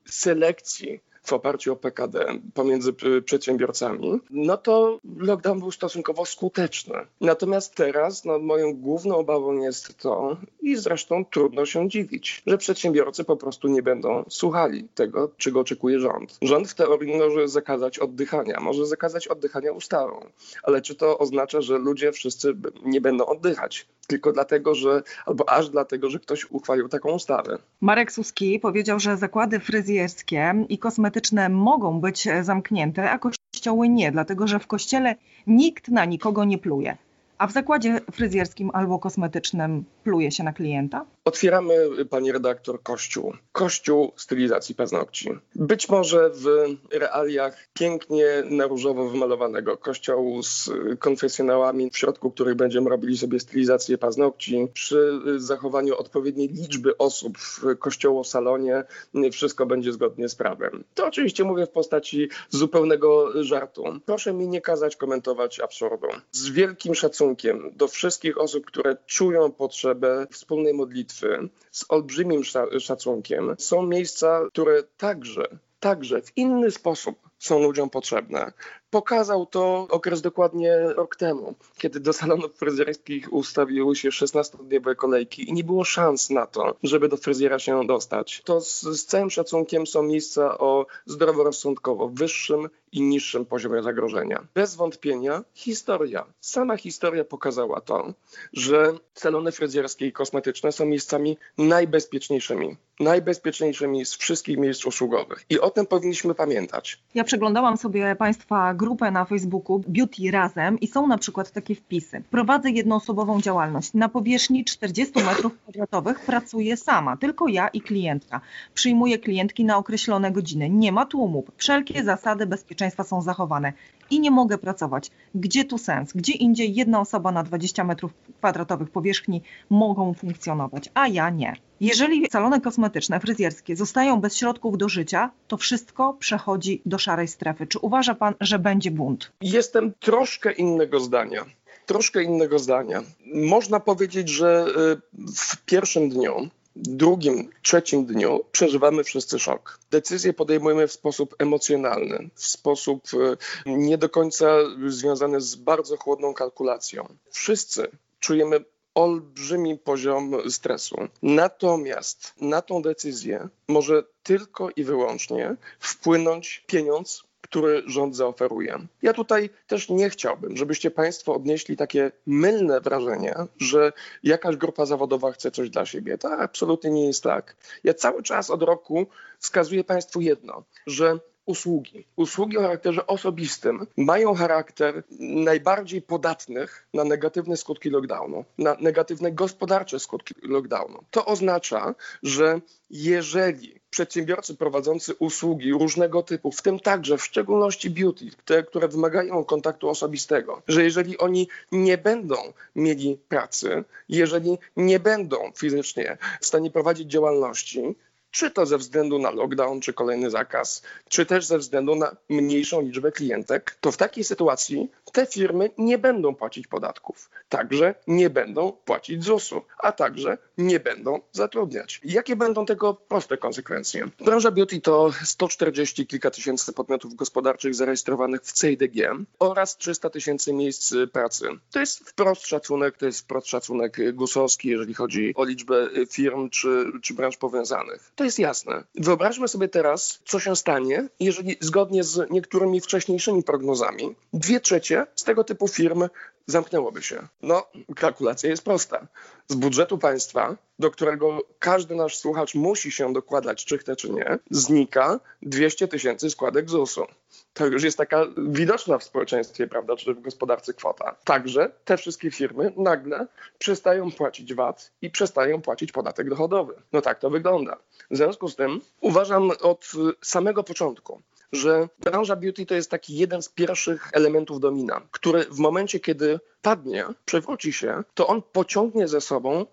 selekcji 0.06 1.00
w 1.23 1.33
oparciu 1.33 1.73
o 1.73 1.75
PKD 1.75 2.25
pomiędzy 2.53 2.94
przedsiębiorcami, 3.25 4.19
no 4.29 4.57
to 4.57 4.99
lockdown 5.18 5.59
był 5.59 5.71
stosunkowo 5.71 6.25
skuteczny. 6.25 6.95
Natomiast 7.21 7.75
teraz 7.75 8.25
no, 8.25 8.40
moją 8.40 8.73
główną 8.73 9.18
obawą 9.18 9.61
jest 9.61 9.97
to, 9.97 10.37
i 10.61 10.75
zresztą 10.75 11.25
trudno 11.25 11.66
się 11.66 11.90
dziwić, 11.90 12.44
że 12.47 12.57
przedsiębiorcy 12.57 13.23
po 13.23 13.37
prostu 13.37 13.68
nie 13.68 13.83
będą 13.83 14.23
słuchali 14.30 14.87
tego, 14.95 15.31
czego 15.37 15.59
oczekuje 15.59 15.99
rząd. 15.99 16.37
Rząd 16.42 16.69
w 16.69 16.75
teorii 16.75 17.18
może 17.18 17.47
zakazać 17.47 17.99
oddychania, 17.99 18.59
może 18.59 18.85
zakazać 18.85 19.28
oddychania 19.28 19.71
ustawą, 19.71 20.25
ale 20.63 20.81
czy 20.81 20.95
to 20.95 21.18
oznacza, 21.18 21.61
że 21.61 21.78
ludzie 21.78 22.11
wszyscy 22.11 22.54
nie 22.85 23.01
będą 23.01 23.25
oddychać? 23.25 23.87
Tylko 24.08 24.31
dlatego, 24.31 24.76
że, 24.76 25.04
albo 25.26 25.50
aż 25.50 25.70
dlatego, 25.70 26.10
że 26.10 26.20
ktoś 26.20 26.52
uchwalił 26.52 26.90
taką 26.90 27.12
ustawę. 27.12 27.58
Marek 27.81 28.12
Suski 28.12 28.60
powiedział, 28.60 29.00
że 29.00 29.18
zakłady 29.18 29.60
fryzjerskie 29.60 30.66
i 30.70 30.78
kosmetyczne 30.78 31.50
mogą 31.50 32.02
być 32.02 32.28
zamknięte, 32.42 33.12
a 33.12 33.20
kościoły 33.20 33.90
nie, 33.90 34.12
dlatego 34.12 34.48
że 34.48 34.60
w 34.60 34.68
kościele 34.68 35.16
nikt 35.48 35.88
na 35.88 36.06
nikogo 36.06 36.46
nie 36.46 36.58
pluje. 36.58 36.98
A 37.42 37.48
w 37.48 37.52
zakładzie 37.52 38.02
fryzjerskim 38.12 38.71
albo 38.74 39.00
kosmetycznym 39.00 39.86
pluje 40.04 40.31
się 40.31 40.44
na 40.44 40.54
klienta? 40.54 41.06
Otwieramy, 41.26 41.76
pani 42.10 42.31
redaktor, 42.31 42.83
kościół. 42.83 43.33
Kościół 43.52 44.12
stylizacji 44.16 44.76
paznokci. 44.76 45.30
Być 45.56 45.90
może 45.90 46.30
w 46.30 46.45
realiach 46.92 47.68
pięknie 47.74 48.26
na 48.50 48.68
różowo 48.68 49.10
wymalowanego 49.10 49.78
kościołu 49.78 50.44
z 50.44 50.69
konfesjonałami, 51.00 51.90
w 51.90 51.98
środku 51.98 52.31
których 52.31 52.56
będziemy 52.56 52.90
robili 52.90 53.18
sobie 53.18 53.40
stylizację 53.40 53.98
paznokci, 53.98 54.68
przy 54.74 55.19
zachowaniu 55.38 55.95
odpowiedniej 55.98 56.48
liczby 56.48 56.98
osób 56.98 57.38
w 57.38 57.78
kościoło-salonie, 57.80 58.83
wszystko 59.31 59.66
będzie 59.66 59.94
zgodnie 59.94 60.30
z 60.30 60.36
prawem. 60.36 60.83
To 60.94 61.07
oczywiście 61.07 61.44
mówię 61.44 61.66
w 61.66 61.71
postaci 61.71 62.30
zupełnego 62.50 63.44
żartu. 63.44 63.83
Proszę 64.06 64.33
mi 64.33 64.48
nie 64.48 64.62
kazać 64.62 64.95
komentować 64.95 65.60
absurdu. 65.60 66.07
Z 66.31 66.50
wielkim 66.50 66.95
szacunkiem 66.95 67.31
do 67.73 67.88
wszystkich 67.88 68.38
osób, 68.38 68.66
które 68.66 68.97
czują 69.06 69.52
potrzebę 69.52 70.28
wspólnej 70.31 70.73
modlitwy, 70.73 71.50
z 71.71 71.85
olbrzymim 71.90 72.42
szacunkiem 72.80 73.56
są 73.57 73.81
miejsca, 73.81 74.42
które 74.47 74.83
także, 74.83 75.44
także 75.80 76.21
w 76.21 76.38
inny 76.38 76.71
sposób 76.71 77.30
są 77.40 77.64
ludziom 77.64 77.90
potrzebne. 77.90 78.52
Pokazał 78.92 79.45
to 79.45 79.88
okres 79.90 80.21
dokładnie 80.21 80.80
rok 80.80 81.16
temu, 81.16 81.56
kiedy 81.78 82.00
do 82.00 82.14
salonów 82.14 82.56
fryzjerskich 82.56 83.33
ustawiły 83.33 83.95
się 83.95 84.10
16-dniowe 84.10 84.95
kolejki 84.95 85.50
i 85.50 85.54
nie 85.54 85.64
było 85.64 85.83
szans 85.83 86.30
na 86.30 86.48
to, 86.48 86.76
żeby 86.83 87.10
do 87.10 87.18
fryzjera 87.18 87.60
się 87.60 87.88
dostać. 87.88 88.42
To 88.45 88.62
z, 88.62 88.81
z 88.81 89.06
całym 89.06 89.30
szacunkiem 89.30 89.88
są 89.88 90.04
miejsca 90.04 90.57
o 90.57 90.86
zdroworozsądkowo 91.06 92.10
wyższym 92.10 92.69
i 92.92 93.02
niższym 93.02 93.45
poziomie 93.45 93.83
zagrożenia. 93.83 94.48
Bez 94.54 94.76
wątpienia 94.76 95.44
historia, 95.54 96.26
sama 96.40 96.78
historia 96.78 97.24
pokazała 97.24 97.81
to, 97.81 98.14
że 98.54 98.94
salony 99.14 99.52
fryzjerskie 99.52 100.07
i 100.07 100.12
kosmetyczne 100.12 100.71
są 100.71 100.86
miejscami 100.86 101.38
najbezpieczniejszymi 101.57 102.78
najbezpieczniejszymi 103.02 104.06
z 104.06 104.16
wszystkich 104.16 104.57
miejsc 104.57 104.86
usługowych. 104.86 105.45
I 105.50 105.60
o 105.60 105.69
tym 105.69 105.86
powinniśmy 105.86 106.36
pamiętać. 106.36 107.00
Ja 107.16 107.24
przeglądałam 107.24 107.78
sobie 107.78 108.16
Państwa 108.16 108.74
grupę 108.81 109.11
na 109.11 109.26
Facebooku 109.26 109.81
Beauty 109.88 110.31
Razem 110.31 110.80
i 110.80 110.88
są 110.88 111.07
na 111.07 111.18
przykład 111.18 111.52
takie 111.52 111.76
wpisy. 111.76 112.23
Prowadzę 112.30 112.69
jednoosobową 112.69 113.42
działalność. 113.42 113.94
Na 113.94 114.09
powierzchni 114.09 114.66
40 114.66 115.14
metrów 115.23 115.57
kwadratowych 115.57 116.19
pracuję 116.19 116.78
sama, 116.78 117.18
tylko 117.18 117.47
ja 117.47 117.68
i 117.68 117.81
klientka. 117.81 118.42
Przyjmuję 118.73 119.19
klientki 119.19 119.66
na 119.66 119.78
określone 119.78 120.31
godziny. 120.31 120.69
Nie 120.69 120.92
ma 120.92 121.06
tłumów. 121.06 121.45
Wszelkie 121.57 122.04
zasady 122.04 122.45
bezpieczeństwa 122.45 123.04
są 123.04 123.21
zachowane 123.21 123.73
i 124.09 124.19
nie 124.19 124.31
mogę 124.31 124.57
pracować. 124.57 125.11
Gdzie 125.35 125.66
tu 125.66 125.78
sens? 125.78 126.14
Gdzie 126.14 126.33
indziej 126.33 126.76
jedna 126.76 127.00
osoba 127.00 127.31
na 127.31 127.44
20 127.44 127.83
metrów 127.83 128.14
kwadratowych 128.38 128.90
powierzchni 128.90 129.42
mogą 129.69 130.14
funkcjonować, 130.14 130.90
a 130.94 131.07
ja 131.07 131.30
nie. 131.30 131.54
Jeżeli 131.81 132.28
salony 132.31 132.61
kosmetyczne, 132.61 133.19
fryzjerskie 133.19 133.76
zostają 133.76 134.21
bez 134.21 134.38
środków 134.38 134.78
do 134.78 134.90
życia, 134.90 135.31
to 135.47 135.57
wszystko 135.57 136.14
przechodzi 136.14 136.81
do 136.85 136.97
szarej 136.97 137.28
strefy. 137.28 137.68
Czy 137.68 137.80
uważa 137.80 138.16
pan, 138.16 138.33
że 138.42 138.59
będzie 138.59 138.92
bunt? 138.92 139.31
Jestem 139.42 139.94
troszkę 140.00 140.52
innego 140.52 141.00
zdania. 141.00 141.45
Troszkę 141.85 142.23
innego 142.23 142.59
zdania. 142.59 143.04
Można 143.33 143.80
powiedzieć, 143.80 144.30
że 144.30 144.66
y, 144.68 145.31
w 145.35 145.57
pierwszym 145.66 146.09
dniu 146.09 146.50
drugim, 146.76 147.50
trzecim 147.61 148.06
dniu 148.06 148.40
przeżywamy 148.52 149.04
wszyscy 149.04 149.40
szok. 149.40 149.80
Decyzje 149.92 150.33
podejmujemy 150.33 150.88
w 150.88 150.92
sposób 150.92 151.35
emocjonalny, 151.40 152.30
w 152.35 152.47
sposób 152.47 153.04
y, 153.14 153.38
nie 153.66 153.97
do 153.97 154.09
końca 154.09 154.45
związany 154.88 155.42
z 155.42 155.56
bardzo 155.56 155.97
chłodną 155.97 156.33
kalkulacją. 156.33 157.07
Wszyscy 157.31 157.88
czujemy 158.19 158.64
olbrzymi 158.95 159.78
poziom 159.78 160.52
stresu. 160.52 160.95
Natomiast 161.21 162.33
na 162.42 162.62
tą 162.62 162.81
decyzję 162.81 163.48
może 163.68 164.04
tylko 164.24 164.69
i 164.76 164.83
wyłącznie 164.83 165.56
wpłynąć 165.80 166.64
pieniądz, 166.68 167.24
który 167.42 167.83
rząd 167.86 168.16
zaoferuje. 168.16 168.80
Ja 169.02 169.14
tutaj 169.14 169.50
też 169.68 169.90
nie 169.90 170.10
chciałbym, 170.10 170.57
żebyście 170.57 170.92
Państwo 170.92 171.36
odnieśli 171.36 171.78
takie 171.78 172.12
mylne 172.26 172.81
wrażenie, 172.81 173.36
że 173.57 173.94
jakaś 174.24 174.56
grupa 174.56 174.86
zawodowa 174.86 175.31
chce 175.31 175.52
coś 175.52 175.69
dla 175.69 175.86
siebie. 175.86 176.18
To 176.18 176.31
absolutnie 176.31 176.92
nie 176.92 177.07
jest 177.07 177.24
tak. 177.24 177.56
Ja 177.83 177.94
cały 177.94 178.24
czas 178.24 178.50
od 178.50 178.64
roku 178.64 179.07
wskazuję 179.40 179.83
Państwu 179.83 180.21
jedno, 180.21 180.64
że 180.88 181.19
usługi. 181.52 182.06
Usługi 182.16 182.58
o 182.58 182.62
charakterze 182.62 183.08
osobistym 183.08 183.88
mają 183.98 184.34
charakter 184.34 185.04
najbardziej 185.20 186.02
podatnych 186.02 186.88
na 186.94 187.04
negatywne 187.04 187.58
skutki 187.58 187.90
lockdownu, 187.90 188.46
na 188.58 188.78
negatywne 188.80 189.31
gospodarcze 189.31 190.00
skutki 190.00 190.34
lockdownu. 190.44 191.04
To 191.12 191.26
oznacza, 191.26 191.96
że 192.24 192.62
jeżeli 192.90 193.81
przedsiębiorcy 193.90 194.56
prowadzący 194.56 195.16
usługi 195.16 195.72
różnego 195.72 196.24
typu, 196.24 196.52
w 196.52 196.62
tym 196.62 196.80
także 196.80 197.18
w 197.18 197.24
szczególności 197.24 197.90
beauty, 197.90 198.26
te, 198.46 198.64
które 198.64 198.88
wymagają 198.88 199.44
kontaktu 199.44 199.90
osobistego, 199.90 200.62
że 200.68 200.84
jeżeli 200.84 201.18
oni 201.18 201.48
nie 201.72 201.98
będą 201.98 202.36
mieli 202.76 203.18
pracy, 203.30 203.84
jeżeli 204.10 204.58
nie 204.78 205.00
będą 205.00 205.52
fizycznie 205.58 206.18
w 206.42 206.46
stanie 206.46 206.72
prowadzić 206.72 207.12
działalności, 207.12 207.96
czy 208.31 208.52
to 208.52 208.66
ze 208.66 208.78
względu 208.78 209.19
na 209.19 209.31
lockdown, 209.31 209.81
czy 209.81 209.94
kolejny 209.94 210.30
zakaz, 210.30 210.81
czy 211.09 211.26
też 211.26 211.45
ze 211.45 211.57
względu 211.57 211.95
na 211.95 212.16
mniejszą 212.30 212.81
liczbę 212.81 213.11
klientek, 213.11 213.78
to 213.81 213.92
w 213.92 213.97
takiej 213.97 214.23
sytuacji 214.23 214.92
te 215.14 215.26
firmy 215.26 215.69
nie 215.78 215.97
będą 215.97 216.35
płacić 216.35 216.68
podatków, 216.68 217.30
także 217.50 217.95
nie 218.07 218.30
będą 218.30 218.71
płacić 218.71 219.23
ZUS-u, 219.23 219.61
a 219.78 219.92
także 219.92 220.38
nie 220.57 220.80
będą 220.80 221.19
zatrudniać. 221.31 222.02
Jakie 222.04 222.35
będą 222.35 222.66
tego 222.66 222.94
proste 222.94 223.38
konsekwencje? 223.38 224.07
Branża 224.26 224.52
beauty 224.52 224.81
to 224.81 225.11
140 225.23 226.07
kilka 226.07 226.31
tysięcy 226.31 226.73
podmiotów 226.73 227.16
gospodarczych 227.16 227.76
zarejestrowanych 227.76 228.42
w 228.42 228.54
CIDG 228.54 229.26
oraz 229.40 229.78
300 229.78 230.09
tysięcy 230.09 230.54
miejsc 230.54 230.94
pracy. 231.14 231.45
To 231.71 231.80
jest 231.80 232.09
wprost 232.09 232.47
szacunek, 232.47 232.97
to 232.97 233.06
jest 233.06 233.19
wprost 233.19 233.47
szacunek 233.47 234.14
gusowski, 234.14 234.69
jeżeli 234.69 234.94
chodzi 234.94 235.33
o 235.35 235.44
liczbę 235.44 235.90
firm 236.09 236.50
czy, 236.50 236.85
czy 237.02 237.14
branż 237.14 237.38
powiązanych. 237.38 238.11
To 238.21 238.25
jest 238.25 238.40
jasne. 238.40 238.83
Wyobraźmy 238.95 239.47
sobie 239.47 239.68
teraz, 239.68 240.19
co 240.25 240.40
się 240.40 240.56
stanie, 240.56 241.07
jeżeli 241.19 241.57
zgodnie 241.59 242.04
z 242.04 242.31
niektórymi 242.31 242.81
wcześniejszymi 242.81 243.44
prognozami 243.44 244.16
dwie 244.33 244.59
trzecie 244.59 245.06
z 245.16 245.23
tego 245.23 245.44
typu 245.44 245.68
firm 245.68 246.07
zamknęłoby 246.48 247.02
się. 247.02 247.28
No, 247.42 247.68
kalkulacja 247.95 248.50
jest 248.50 248.64
prosta. 248.64 249.07
Z 249.48 249.56
budżetu 249.56 249.98
państwa, 249.98 250.56
do 250.80 250.92
którego 250.92 251.40
każdy 251.60 251.95
nasz 251.95 252.18
słuchacz 252.18 252.56
musi 252.56 252.92
się 252.92 253.14
dokładać, 253.14 253.66
czy 253.66 253.78
chce, 253.78 253.95
czy 253.95 254.10
nie, 254.10 254.40
znika 254.52 255.19
200 255.42 255.88
tysięcy 255.88 256.30
składek 256.30 256.69
ZUS-u. 256.69 257.06
To 257.54 257.66
już 257.66 257.83
jest 257.83 257.98
taka 257.98 258.26
widoczna 258.38 258.98
w 258.98 259.04
społeczeństwie, 259.04 259.68
prawda, 259.68 259.95
czy 259.95 260.14
w 260.14 260.21
gospodarce 260.21 260.74
kwota. 260.74 261.16
Także 261.24 261.71
te 261.86 261.98
wszystkie 261.98 262.31
firmy 262.31 262.74
nagle 262.78 263.28
przestają 263.60 264.12
płacić 264.12 264.54
VAT 264.54 264.92
i 265.02 265.10
przestają 265.10 265.62
płacić 265.62 265.92
podatek 265.92 266.30
dochodowy. 266.30 266.74
No 266.94 267.02
tak 267.02 267.19
to 267.19 267.30
wygląda. 267.30 267.78
W 268.12 268.18
związku 268.18 268.48
z 268.48 268.56
tym 268.56 268.81
uważam 269.02 269.52
od 269.62 269.92
samego 270.21 270.64
początku, 270.64 271.21
że 271.54 271.90
branża 272.00 272.36
beauty 272.36 272.66
to 272.66 272.76
jest 272.76 272.92
taki 272.92 273.18
jeden 273.18 273.42
z 273.42 273.50
pierwszych 273.50 274.10
elementów 274.14 274.60
domina, 274.60 275.02
który 275.12 275.44
w 275.44 275.60
momencie, 275.60 276.00
kiedy 276.00 276.40
padnie, 276.62 277.06
przewróci 277.26 277.74
się, 277.74 278.04
to 278.14 278.28
on 278.28 278.42
pociągnie 278.52 279.08
ze 279.08 279.22
sobą 279.22 279.66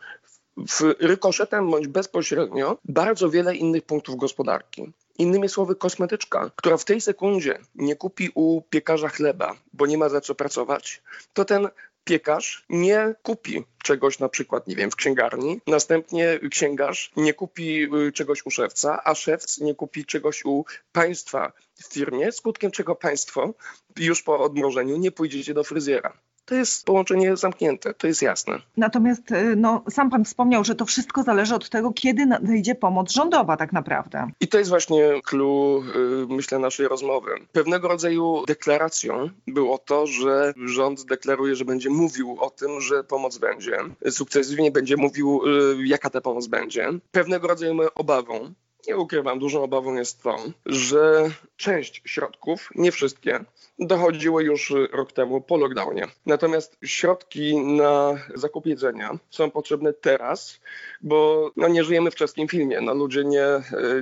w 0.56 0.94
rykoszetem 1.00 1.70
bądź 1.70 1.86
bezpośrednio 1.88 2.78
bardzo 2.84 3.30
wiele 3.30 3.56
innych 3.56 3.82
punktów 3.82 4.16
gospodarki. 4.16 4.92
Innymi 5.18 5.48
słowy, 5.48 5.76
kosmetyczka, 5.76 6.50
która 6.56 6.76
w 6.76 6.84
tej 6.84 7.00
sekundzie 7.00 7.58
nie 7.74 7.96
kupi 7.96 8.30
u 8.34 8.62
piekarza 8.62 9.08
chleba, 9.08 9.56
bo 9.72 9.86
nie 9.86 9.98
ma 9.98 10.08
za 10.08 10.20
co 10.20 10.34
pracować, 10.34 11.02
to 11.32 11.44
ten 11.44 11.68
piekarz 12.08 12.64
nie 12.68 13.14
kupi 13.22 13.64
czegoś 13.82 14.18
na 14.18 14.28
przykład, 14.28 14.66
nie 14.66 14.76
wiem, 14.76 14.90
w 14.90 14.96
księgarni, 14.96 15.60
następnie 15.66 16.40
księgarz 16.50 17.12
nie 17.16 17.34
kupi 17.34 17.82
y, 17.82 18.12
czegoś 18.12 18.46
u 18.46 18.50
szewca, 18.50 19.00
a 19.04 19.14
szewc 19.14 19.58
nie 19.58 19.74
kupi 19.74 20.04
czegoś 20.04 20.44
u 20.44 20.64
państwa 20.92 21.52
w 21.74 21.84
firmie, 21.92 22.32
skutkiem 22.32 22.70
czego 22.70 22.94
państwo 22.94 23.54
już 23.96 24.22
po 24.22 24.38
odmrożeniu 24.38 24.96
nie 24.96 25.12
pójdziecie 25.12 25.54
do 25.54 25.64
fryzjera 25.64 26.18
to 26.48 26.54
jest 26.54 26.84
połączenie 26.84 27.36
zamknięte, 27.36 27.94
to 27.94 28.06
jest 28.06 28.22
jasne. 28.22 28.58
Natomiast 28.76 29.32
y, 29.32 29.56
no, 29.56 29.84
sam 29.90 30.10
pan 30.10 30.24
wspomniał, 30.24 30.64
że 30.64 30.74
to 30.74 30.84
wszystko 30.84 31.22
zależy 31.22 31.54
od 31.54 31.70
tego, 31.70 31.92
kiedy 31.92 32.26
nadejdzie 32.26 32.74
pomoc 32.74 33.12
rządowa 33.12 33.56
tak 33.56 33.72
naprawdę. 33.72 34.26
I 34.40 34.48
to 34.48 34.58
jest 34.58 34.70
właśnie 34.70 35.20
clue, 35.24 35.82
myślę, 36.28 36.58
naszej 36.58 36.88
rozmowy. 36.88 37.30
Pewnego 37.52 37.88
rodzaju 37.88 38.44
deklaracją 38.46 39.30
było 39.46 39.78
to, 39.78 40.06
że 40.06 40.54
rząd 40.66 41.04
deklaruje, 41.04 41.56
że 41.56 41.64
będzie 41.64 41.90
mówił 41.90 42.36
o 42.40 42.50
tym, 42.50 42.80
że 42.80 43.04
pomoc 43.04 43.38
będzie. 43.38 43.78
Sukcesywnie 44.10 44.70
będzie 44.70 44.96
mówił, 44.96 45.40
y, 45.46 45.86
jaka 45.86 46.10
ta 46.10 46.20
pomoc 46.20 46.46
będzie. 46.46 46.88
Pewnego 47.10 47.48
rodzaju 47.48 47.78
obawą 47.94 48.54
nie 48.88 48.96
ukrywam, 48.96 49.38
dużą 49.38 49.62
obawą 49.62 49.94
jest 49.94 50.22
to, 50.22 50.36
że 50.66 51.30
część 51.56 52.02
środków, 52.04 52.70
nie 52.74 52.92
wszystkie, 52.92 53.44
dochodziły 53.78 54.44
już 54.44 54.72
rok 54.92 55.12
temu 55.12 55.40
po 55.40 55.56
lockdownie. 55.56 56.06
Natomiast 56.26 56.76
środki 56.84 57.56
na 57.56 58.14
zakup 58.34 58.66
jedzenia 58.66 59.18
są 59.30 59.50
potrzebne 59.50 59.92
teraz, 59.92 60.60
bo 61.00 61.50
no, 61.56 61.68
nie 61.68 61.84
żyjemy 61.84 62.10
w 62.10 62.14
czeskim 62.14 62.48
filmie. 62.48 62.80
No, 62.80 62.94
ludzie 62.94 63.24
nie, 63.24 63.46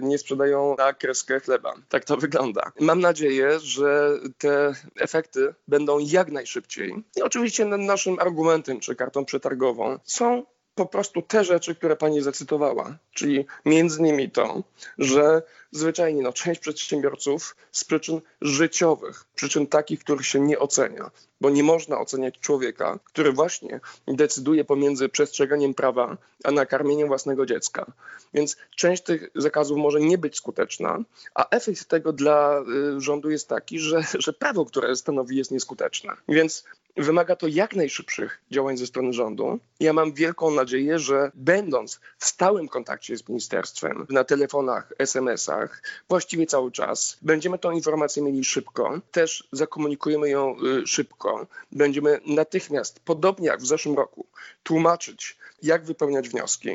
nie 0.03 0.19
sprzedają 0.19 0.75
na 0.79 0.93
kreskę 0.93 1.41
chleba. 1.41 1.75
Tak 1.89 2.05
to 2.05 2.17
wygląda. 2.17 2.73
Mam 2.81 3.01
nadzieję, 3.01 3.61
że 3.61 4.19
te 4.39 4.73
efekty 5.01 5.55
będą 5.69 5.99
jak 5.99 6.33
najszybciej. 6.33 6.95
I 7.17 7.23
oczywiście 7.23 7.65
naszym 7.65 8.19
argumentem 8.19 8.81
czy 8.81 8.97
kartą 8.97 9.25
przetargową 9.25 9.99
są 10.05 10.45
po 10.77 10.87
prostu 10.87 11.23
te 11.23 11.45
rzeczy, 11.45 11.75
które 11.75 11.97
pani 11.97 12.23
zacytowała, 12.23 12.99
czyli 13.13 13.47
między 13.65 14.01
innymi 14.01 14.31
to, 14.31 14.63
że 14.99 15.43
zwyczajnie 15.71 16.23
no, 16.23 16.33
część 16.33 16.61
przedsiębiorców 16.61 17.57
z 17.73 17.85
przyczyn 17.85 18.21
życiowych, 18.41 19.25
przyczyn 19.35 19.67
takich, 19.67 20.01
których 20.01 20.27
się 20.27 20.41
nie 20.41 20.59
ocenia, 20.59 21.11
bo 21.41 21.51
nie 21.51 21.63
można 21.63 21.99
oceniać 21.99 22.39
człowieka, 22.39 22.99
który 23.05 23.33
właśnie 23.33 23.81
decyduje 24.07 24.65
pomiędzy 24.65 25.09
przestrzeganiem 25.09 25.75
prawa 25.75 26.17
a 26.45 26.51
nakarmieniem 26.51 27.09
własnego 27.09 27.47
dziecka. 27.47 27.93
Więc 28.35 28.57
część 28.77 29.03
tych 29.03 29.31
zakazów 29.35 29.79
może 29.79 30.01
nie 30.01 30.19
być 30.19 30.37
skuteczna, 30.37 30.99
a 31.35 31.49
efekt 31.51 31.85
tego 31.85 32.13
dla 32.13 32.63
y, 32.97 33.01
rządu 33.01 33.31
jest 33.31 33.49
taki, 33.49 33.79
że, 33.79 34.03
że 34.19 34.33
prawo, 34.33 34.65
które 34.65 34.97
stanowi, 34.97 35.37
jest 35.37 35.51
nieskuteczne. 35.51 36.13
Więc 36.29 36.65
wymaga 36.97 37.37
to 37.37 37.47
jak 37.47 37.77
najszybszych 37.77 38.39
działań 38.51 38.77
ze 38.77 38.87
strony 38.87 39.13
rządu. 39.13 39.59
Ja 39.81 39.93
mam 39.93 40.13
wielką 40.13 40.51
nadzieję, 40.51 40.99
że 40.99 41.31
będąc 41.35 42.01
w 42.19 42.27
stałym 42.27 42.69
kontakcie 42.69 43.17
z 43.17 43.29
ministerstwem, 43.29 44.07
na 44.11 44.25
telefonach, 44.25 44.93
SMS-ach, 44.99 45.83
właściwie 46.09 46.47
cały 46.47 46.73
czas, 46.73 47.19
będziemy 47.23 47.59
tą 47.59 47.71
informację 47.71 48.23
mieli 48.23 48.45
szybko, 48.45 49.01
też 49.11 49.49
zakomunikujemy 49.53 50.29
ją 50.29 50.57
y, 50.83 50.87
szybko. 50.87 51.47
Będziemy 51.73 52.21
natychmiast, 52.27 53.01
podobnie 53.01 53.47
jak 53.47 53.61
w 53.61 53.67
zeszłym 53.67 53.97
roku, 53.97 54.27
tłumaczyć, 54.63 55.37
jak 55.63 55.85
wypełniać 55.85 56.29
wnioski. 56.29 56.71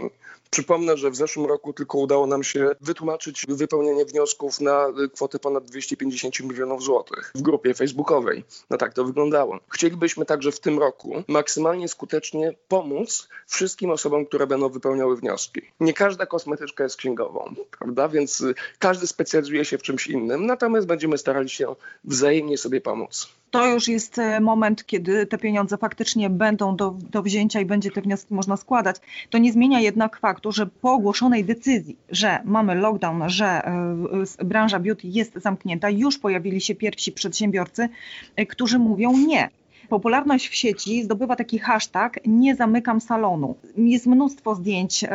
Przypomnę, 0.52 0.98
że 0.98 1.12
w 1.12 1.16
zeszłym 1.16 1.46
roku 1.46 1.74
tylko 1.74 1.98
udało 1.98 2.28
nam 2.28 2.44
się 2.44 2.70
wytłumaczyć 2.82 3.46
wypełnienie 3.50 4.06
wniosków 4.06 4.62
na 4.62 4.88
kwotę 5.14 5.40
ponad 5.40 5.66
250 5.66 6.40
milionów 6.40 6.84
złotych 6.84 7.32
w 7.36 7.42
grupie 7.42 7.74
facebookowej. 7.74 8.44
No 8.70 8.78
tak 8.78 8.94
to 8.94 9.06
wyglądało. 9.06 9.60
Chcielibyśmy 9.70 10.26
także 10.26 10.52
w 10.52 10.60
tym 10.60 10.80
roku 10.80 11.24
maksymalnie 11.28 11.88
skutecznie 11.88 12.54
pomóc 12.68 13.28
wszystkim 13.48 13.90
osobom, 13.90 14.26
które 14.26 14.48
będą 14.48 14.70
wypełniały 14.70 15.18
wnioski. 15.18 15.62
Nie 15.80 15.94
każda 15.94 16.26
kosmetyczka 16.26 16.84
jest 16.84 16.96
księgową, 16.96 17.56
prawda? 17.80 18.10
Więc 18.10 18.44
każdy 18.80 19.08
specjalizuje 19.08 19.66
się 19.66 19.78
w 19.78 19.82
czymś 19.84 20.08
innym, 20.08 20.46
natomiast 20.46 20.88
będziemy 20.88 21.18
starali 21.18 21.50
się 21.50 21.76
wzajemnie 22.04 22.58
sobie 22.58 22.82
pomóc 22.82 23.30
to 23.52 23.68
już 23.68 23.88
jest 23.88 24.20
e, 24.20 24.40
moment, 24.40 24.86
kiedy 24.86 25.26
te 25.26 25.38
pieniądze 25.38 25.78
faktycznie 25.78 26.30
będą 26.30 26.76
do, 26.76 26.96
do 27.12 27.24
wzięcia 27.24 27.60
i 27.62 27.66
będzie 27.66 27.92
te 27.92 28.02
wnioski 28.02 28.34
można 28.34 28.58
składać. 28.58 28.96
To 29.30 29.38
nie 29.38 29.54
zmienia 29.54 29.80
jednak 29.80 30.20
faktu, 30.20 30.52
że 30.52 30.66
po 30.66 30.94
ogłoszonej 30.94 31.46
decyzji, 31.46 31.98
że 32.10 32.40
mamy 32.46 32.76
lockdown, 32.76 33.30
że 33.30 33.46
e, 33.46 34.46
branża 34.46 34.80
beauty 34.80 35.08
jest 35.08 35.34
zamknięta, 35.36 35.90
już 35.90 36.18
pojawili 36.18 36.62
się 36.62 36.76
pierwsi 36.76 37.12
przedsiębiorcy, 37.12 37.90
e, 38.36 38.46
którzy 38.46 38.80
mówią 38.80 39.18
nie 39.18 39.50
popularność 39.92 40.48
w 40.48 40.56
sieci 40.56 41.04
zdobywa 41.04 41.36
taki 41.36 41.60
hashtag 41.60 42.20
nie 42.26 42.56
zamykam 42.56 43.02
salonu. 43.02 43.56
Jest 43.78 44.08
mnóstwo 44.08 44.56
zdjęć 44.56 45.04
e, 45.04 45.10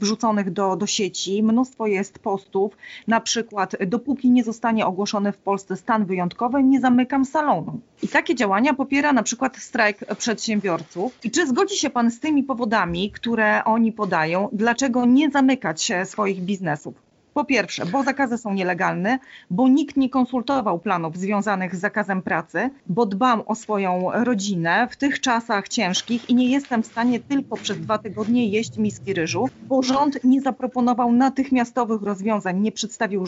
wrzuconych 0.00 0.50
do, 0.50 0.76
do 0.76 0.86
sieci, 0.86 1.42
mnóstwo 1.42 1.86
jest 1.86 2.18
postów, 2.18 2.76
na 3.06 3.20
przykład 3.20 3.76
dopóki 3.86 4.30
nie 4.30 4.44
zostanie 4.44 4.86
ogłoszony 4.86 5.32
w 5.32 5.38
Polsce 5.38 5.76
stan 5.76 6.04
wyjątkowy, 6.04 6.62
nie 6.62 6.80
zamykam 6.80 7.24
salonu. 7.24 7.80
I 8.02 8.08
takie 8.08 8.34
działania 8.34 8.74
popiera 8.74 9.12
na 9.12 9.22
przykład 9.22 9.56
strajk 9.56 9.98
przedsiębiorców. 10.18 11.18
I 11.24 11.30
czy 11.30 11.46
zgodzi 11.46 11.76
się 11.76 11.90
Pan 11.90 12.10
z 12.10 12.20
tymi 12.20 12.42
powodami, 12.42 13.10
które 13.10 13.64
oni 13.64 13.92
podają, 13.92 14.48
dlaczego 14.52 15.04
nie 15.04 15.30
zamykać 15.30 15.92
swoich 16.04 16.40
biznesów? 16.42 17.03
Po 17.34 17.44
pierwsze, 17.44 17.86
bo 17.86 18.02
zakazy 18.02 18.38
są 18.38 18.54
nielegalne, 18.54 19.18
bo 19.50 19.68
nikt 19.68 19.96
nie 19.96 20.10
konsultował 20.10 20.78
planów 20.78 21.16
związanych 21.16 21.76
z 21.76 21.80
zakazem 21.80 22.22
pracy, 22.22 22.70
bo 22.86 23.06
dbam 23.06 23.42
o 23.46 23.54
swoją 23.54 24.10
rodzinę 24.12 24.88
w 24.90 24.96
tych 24.96 25.20
czasach 25.20 25.68
ciężkich 25.68 26.30
i 26.30 26.34
nie 26.34 26.48
jestem 26.48 26.82
w 26.82 26.86
stanie 26.86 27.20
tylko 27.20 27.56
przez 27.56 27.80
dwa 27.80 27.98
tygodnie 27.98 28.48
jeść 28.48 28.78
miski 28.78 29.14
ryżu, 29.14 29.48
bo 29.62 29.82
rząd 29.82 30.24
nie 30.24 30.40
zaproponował 30.40 31.12
natychmiastowych 31.12 32.02
rozwiązań, 32.02 32.60
nie 32.60 32.72
przedstawił 32.72 33.24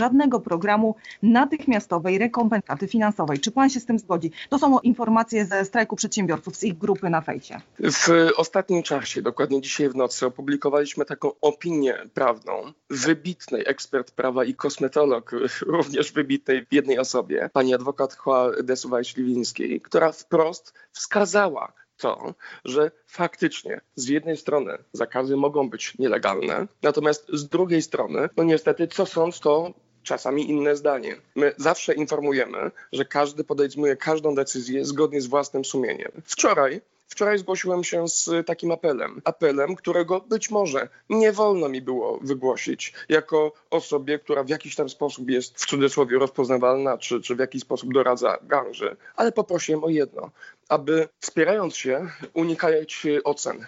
żadnego 0.00 0.40
programu 0.40 0.94
natychmiastowej 1.22 2.18
rekompensaty 2.18 2.88
finansowej. 2.88 3.38
Czy 3.38 3.50
pan 3.50 3.70
się 3.70 3.80
z 3.80 3.86
tym 3.86 3.98
zgodzi? 3.98 4.30
To 4.48 4.58
są 4.58 4.78
informacje 4.78 5.44
ze 5.46 5.64
strajku 5.64 5.96
przedsiębiorców, 5.96 6.56
z 6.56 6.64
ich 6.64 6.78
grupy 6.78 7.10
na 7.10 7.20
fejcie. 7.20 7.60
W 7.78 8.30
ostatnim 8.36 8.82
czasie, 8.82 9.22
dokładnie 9.22 9.60
dzisiaj 9.60 9.88
w 9.88 9.94
nocy, 9.94 10.26
opublikowaliśmy 10.26 11.04
taką 11.04 11.30
opinię 11.40 11.94
prawną, 12.14 12.52
wybitną 12.90 13.49
wybitnej 13.50 13.70
ekspert 13.70 14.10
prawa 14.10 14.44
i 14.44 14.54
kosmetolog, 14.54 15.32
również 15.66 16.12
wybitnej 16.12 16.66
w 16.66 16.72
jednej 16.72 16.98
osobie, 16.98 17.50
pani 17.52 17.74
adwokat 17.74 18.14
Chła 18.14 18.50
Desuwaj-Śliwińskiej, 18.62 19.80
która 19.80 20.12
wprost 20.12 20.74
wskazała 20.92 21.72
to, 21.96 22.34
że 22.64 22.90
faktycznie 23.06 23.80
z 23.94 24.08
jednej 24.08 24.36
strony 24.36 24.78
zakazy 24.92 25.36
mogą 25.36 25.70
być 25.70 25.98
nielegalne, 25.98 26.66
natomiast 26.82 27.26
z 27.32 27.48
drugiej 27.48 27.82
strony, 27.82 28.28
no 28.36 28.44
niestety, 28.44 28.88
co 28.88 29.06
sąd, 29.06 29.40
to 29.40 29.74
czasami 30.02 30.50
inne 30.50 30.76
zdanie. 30.76 31.16
My 31.36 31.52
zawsze 31.56 31.94
informujemy, 31.94 32.70
że 32.92 33.04
każdy 33.04 33.44
podejmuje 33.44 33.96
każdą 33.96 34.34
decyzję 34.34 34.84
zgodnie 34.84 35.20
z 35.20 35.26
własnym 35.26 35.64
sumieniem. 35.64 36.12
Wczoraj 36.24 36.80
Wczoraj 37.10 37.38
zgłosiłem 37.38 37.84
się 37.84 38.08
z 38.08 38.46
takim 38.46 38.70
apelem. 38.70 39.22
Apelem, 39.24 39.76
którego 39.76 40.20
być 40.20 40.50
może 40.50 40.88
nie 41.08 41.32
wolno 41.32 41.68
mi 41.68 41.80
było 41.80 42.18
wygłosić 42.22 42.92
jako 43.08 43.52
osobie, 43.70 44.18
która 44.18 44.44
w 44.44 44.48
jakiś 44.48 44.76
tam 44.76 44.88
sposób 44.88 45.30
jest 45.30 45.60
w 45.60 45.66
cudzysłowie 45.66 46.18
rozpoznawalna, 46.18 46.98
czy, 46.98 47.20
czy 47.20 47.36
w 47.36 47.38
jakiś 47.38 47.62
sposób 47.62 47.92
doradza 47.92 48.38
branży. 48.42 48.96
Ale 49.16 49.32
poprosiłem 49.32 49.84
o 49.84 49.88
jedno, 49.88 50.30
aby 50.68 51.08
wspierając 51.20 51.76
się 51.76 52.06
unikać 52.34 53.06
ocen 53.24 53.66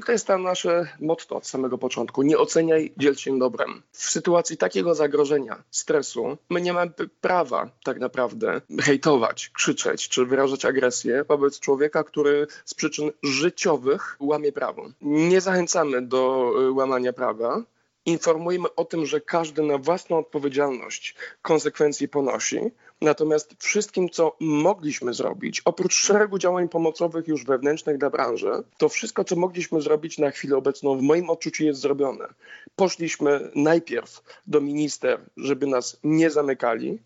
To 0.00 0.12
jest 0.12 0.26
tam 0.26 0.42
nasze 0.42 0.88
motto 1.00 1.36
od 1.36 1.46
samego 1.46 1.78
początku. 1.78 2.22
Nie 2.22 2.38
oceniaj, 2.38 2.92
dziel 2.96 3.14
się 3.14 3.38
dobrem. 3.38 3.82
W 3.92 4.10
sytuacji 4.10 4.56
takiego 4.56 4.94
zagrożenia, 4.94 5.62
stresu, 5.70 6.36
my 6.50 6.60
nie 6.60 6.72
mamy 6.72 6.90
prawa 7.20 7.70
tak 7.84 8.00
naprawdę 8.00 8.60
hejtować, 8.80 9.48
krzyczeć 9.48 10.08
czy 10.08 10.26
wyrażać 10.26 10.64
agresję 10.64 11.24
wobec 11.28 11.60
człowieka, 11.60 12.04
który 12.04 12.46
z 12.64 12.74
przyczyn 12.74 13.10
życiowych 13.22 14.16
łamie 14.20 14.52
prawo. 14.52 14.86
Nie 15.00 15.40
zachęcamy 15.40 16.02
do 16.02 16.52
y, 16.60 16.72
łamania 16.72 17.12
prawa, 17.12 17.62
informujemy 18.06 18.74
o 18.74 18.84
tym, 18.84 19.06
że 19.06 19.20
każdy 19.20 19.62
na 19.62 19.78
własną 19.78 20.18
odpowiedzialność 20.18 21.14
konsekwencje 21.42 22.08
ponosi. 22.08 22.60
Natomiast 23.02 23.54
wszystkim, 23.58 24.08
co 24.10 24.36
mogliśmy 24.40 25.14
zrobić, 25.14 25.62
oprócz 25.64 25.94
szeregu 25.94 26.38
działań 26.38 26.68
pomocowych 26.68 27.28
już 27.28 27.44
wewnętrznych 27.44 27.98
dla 27.98 28.10
branży, 28.10 28.50
to 28.78 28.88
wszystko, 28.88 29.24
co 29.24 29.36
mogliśmy 29.36 29.80
zrobić 29.80 30.18
na 30.18 30.30
chwilę 30.30 30.56
obecną, 30.56 30.98
w 30.98 31.02
moim 31.02 31.30
odczuciu 31.30 31.64
jest 31.64 31.80
zrobione. 31.80 32.28
Poszliśmy 32.76 33.50
najpierw 33.54 34.22
do 34.46 34.60
minister, 34.60 35.20
żeby 35.36 35.66
nas 35.66 36.00
nie 36.04 36.30
zamykali. 36.30 36.98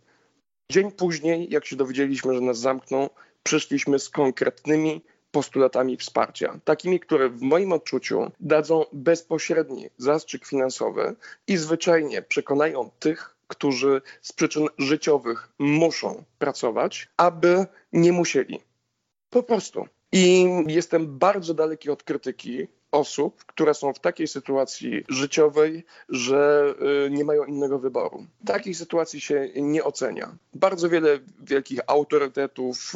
Dzień 0.72 0.92
później, 0.92 1.50
jak 1.50 1.66
się 1.66 1.76
dowiedzieliśmy, 1.76 2.34
że 2.34 2.40
nas 2.40 2.58
zamkną, 2.58 3.10
przyszliśmy 3.42 3.98
z 3.98 4.08
konkretnymi 4.08 5.04
postulatami 5.30 5.96
wsparcia, 5.96 6.60
takimi, 6.64 7.00
które 7.00 7.28
w 7.28 7.40
moim 7.42 7.72
odczuciu 7.72 8.30
dadzą 8.40 8.84
bezpośredni 8.92 9.88
zastrzyk 9.98 10.46
finansowy 10.46 11.14
i 11.46 11.56
zwyczajnie 11.56 12.22
przekonają 12.22 12.90
tych, 12.98 13.35
którzy 13.46 14.02
z 14.22 14.32
przyczyn 14.32 14.66
życiowych 14.78 15.48
muszą 15.58 16.24
pracować, 16.38 17.08
aby 17.16 17.66
nie 17.92 18.12
musieli. 18.12 18.60
Po 19.30 19.42
prostu. 19.42 19.86
I 20.12 20.46
jestem 20.66 21.18
bardzo 21.18 21.54
daleki 21.54 21.90
od 21.90 22.02
krytyki 22.02 22.66
osób, 22.96 23.44
które 23.44 23.74
są 23.74 23.92
w 23.92 23.98
takiej 23.98 24.28
sytuacji 24.28 25.04
życiowej, 25.08 25.84
że 26.08 26.74
y, 27.06 27.10
nie 27.10 27.24
mają 27.24 27.44
innego 27.44 27.78
wyboru. 27.78 28.26
Takiej 28.46 28.74
sytuacji 28.74 29.20
się 29.20 29.48
nie 29.56 29.84
ocenia. 29.84 30.36
Bardzo 30.54 30.88
wiele 30.88 31.18
wielkich 31.40 31.80
autorytetów 31.86 32.92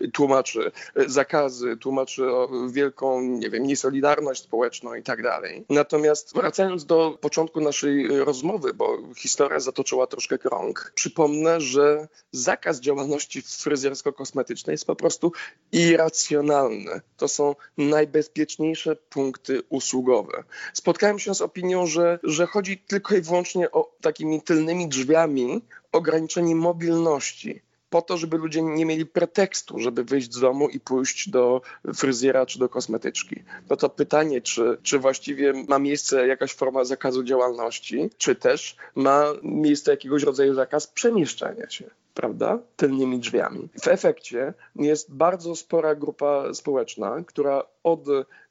y, 0.00 0.08
tłumaczy 0.08 0.72
y, 0.98 1.10
zakazy, 1.10 1.76
tłumaczy 1.76 2.22
wielką, 2.70 3.20
nie 3.20 3.50
wiem, 3.50 3.66
niesolidarność 3.66 4.42
społeczną 4.42 4.94
i 4.94 5.02
tak 5.02 5.22
dalej. 5.22 5.64
Natomiast 5.68 6.34
wracając 6.34 6.86
do 6.86 7.18
początku 7.20 7.60
naszej 7.60 8.08
rozmowy, 8.08 8.74
bo 8.74 8.98
historia 9.16 9.60
zatoczyła 9.60 10.06
troszkę 10.06 10.38
krąg, 10.38 10.92
przypomnę, 10.94 11.60
że 11.60 12.08
zakaz 12.32 12.80
działalności 12.80 13.42
fryzjersko-kosmetycznej 13.42 14.70
jest 14.70 14.86
po 14.86 14.96
prostu 14.96 15.32
irracjonalny. 15.72 17.00
To 17.16 17.28
są 17.28 17.54
najbezpieczniejsze 17.78 18.96
punkty 18.96 19.39
produkty 19.40 19.62
usługowe. 19.68 20.44
Spotkałem 20.72 21.18
się 21.18 21.34
z 21.34 21.40
opinią, 21.40 21.86
że, 21.86 22.18
że 22.22 22.46
chodzi 22.46 22.78
tylko 22.78 23.14
i 23.14 23.20
wyłącznie 23.20 23.70
o 23.70 23.92
takimi 24.00 24.42
tylnymi 24.42 24.88
drzwiami 24.88 25.62
ograniczenie 25.92 26.54
mobilności 26.54 27.62
po 27.90 28.02
to, 28.02 28.16
żeby 28.16 28.36
ludzie 28.36 28.62
nie 28.62 28.86
mieli 28.86 29.06
pretekstu, 29.06 29.78
żeby 29.78 30.04
wyjść 30.04 30.34
z 30.34 30.40
domu 30.40 30.68
i 30.68 30.80
pójść 30.80 31.28
do 31.28 31.62
fryzjera 31.94 32.46
czy 32.46 32.58
do 32.58 32.68
kosmetyczki. 32.68 33.42
No 33.70 33.76
to 33.76 33.90
pytanie, 33.90 34.40
czy, 34.40 34.78
czy 34.82 34.98
właściwie 34.98 35.52
ma 35.68 35.78
miejsce 35.78 36.26
jakaś 36.26 36.54
forma 36.54 36.84
zakazu 36.84 37.24
działalności, 37.24 38.10
czy 38.18 38.34
też 38.36 38.76
ma 38.94 39.24
miejsce 39.42 39.90
jakiegoś 39.90 40.22
rodzaju 40.22 40.54
zakaz 40.54 40.86
przemieszczania 40.86 41.70
się 41.70 41.90
prawda, 42.14 42.58
tylnymi 42.76 43.18
drzwiami. 43.18 43.68
W 43.82 43.88
efekcie 43.88 44.54
jest 44.76 45.14
bardzo 45.14 45.56
spora 45.56 45.94
grupa 45.94 46.54
społeczna, 46.54 47.16
która 47.26 47.62
od 47.82 48.00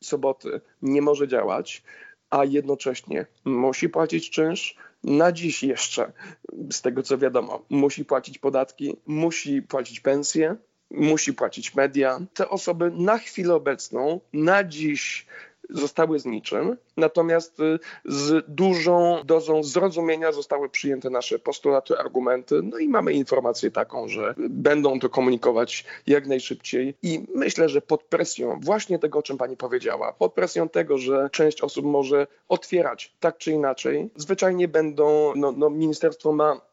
soboty 0.01 0.61
nie 0.81 1.01
może 1.01 1.27
działać, 1.27 1.83
a 2.29 2.45
jednocześnie 2.45 3.25
musi 3.45 3.89
płacić 3.89 4.29
czynsz, 4.29 4.75
na 5.03 5.31
dziś 5.31 5.63
jeszcze, 5.63 6.11
z 6.71 6.81
tego 6.81 7.03
co 7.03 7.17
wiadomo, 7.17 7.65
musi 7.69 8.05
płacić 8.05 8.37
podatki, 8.37 8.97
musi 9.05 9.61
płacić 9.61 9.99
pensje, 9.99 10.55
musi 10.91 11.33
płacić 11.33 11.75
media. 11.75 12.19
Te 12.33 12.49
osoby 12.49 12.91
na 12.95 13.17
chwilę 13.17 13.55
obecną, 13.55 14.19
na 14.33 14.63
dziś 14.63 15.25
zostały 15.69 16.19
z 16.19 16.25
niczym, 16.25 16.77
natomiast 16.97 17.59
y, 17.59 17.79
z 18.05 18.45
dużą 18.47 19.21
dozą 19.25 19.63
zrozumienia 19.63 20.31
zostały 20.31 20.69
przyjęte 20.69 21.09
nasze 21.09 21.39
postulaty, 21.39 21.99
argumenty, 21.99 22.61
no 22.63 22.77
i 22.77 22.87
mamy 22.87 23.13
informację 23.13 23.71
taką, 23.71 24.07
że 24.07 24.35
będą 24.37 24.99
to 24.99 25.09
komunikować 25.09 25.85
jak 26.07 26.27
najszybciej 26.27 26.95
i 27.03 27.25
myślę, 27.35 27.69
że 27.69 27.81
pod 27.81 28.03
presją 28.03 28.59
właśnie 28.61 28.99
tego, 28.99 29.19
o 29.19 29.23
czym 29.23 29.37
pani 29.37 29.57
powiedziała, 29.57 30.13
pod 30.13 30.33
presją 30.33 30.69
tego, 30.69 30.97
że 30.97 31.29
część 31.31 31.61
osób 31.61 31.85
może 31.85 32.27
otwierać 32.49 33.13
tak 33.19 33.37
czy 33.37 33.51
inaczej, 33.51 34.09
zwyczajnie 34.15 34.67
będą, 34.67 35.33
no, 35.35 35.51
no 35.51 35.69
ministerstwo 35.69 36.31
ma 36.31 36.68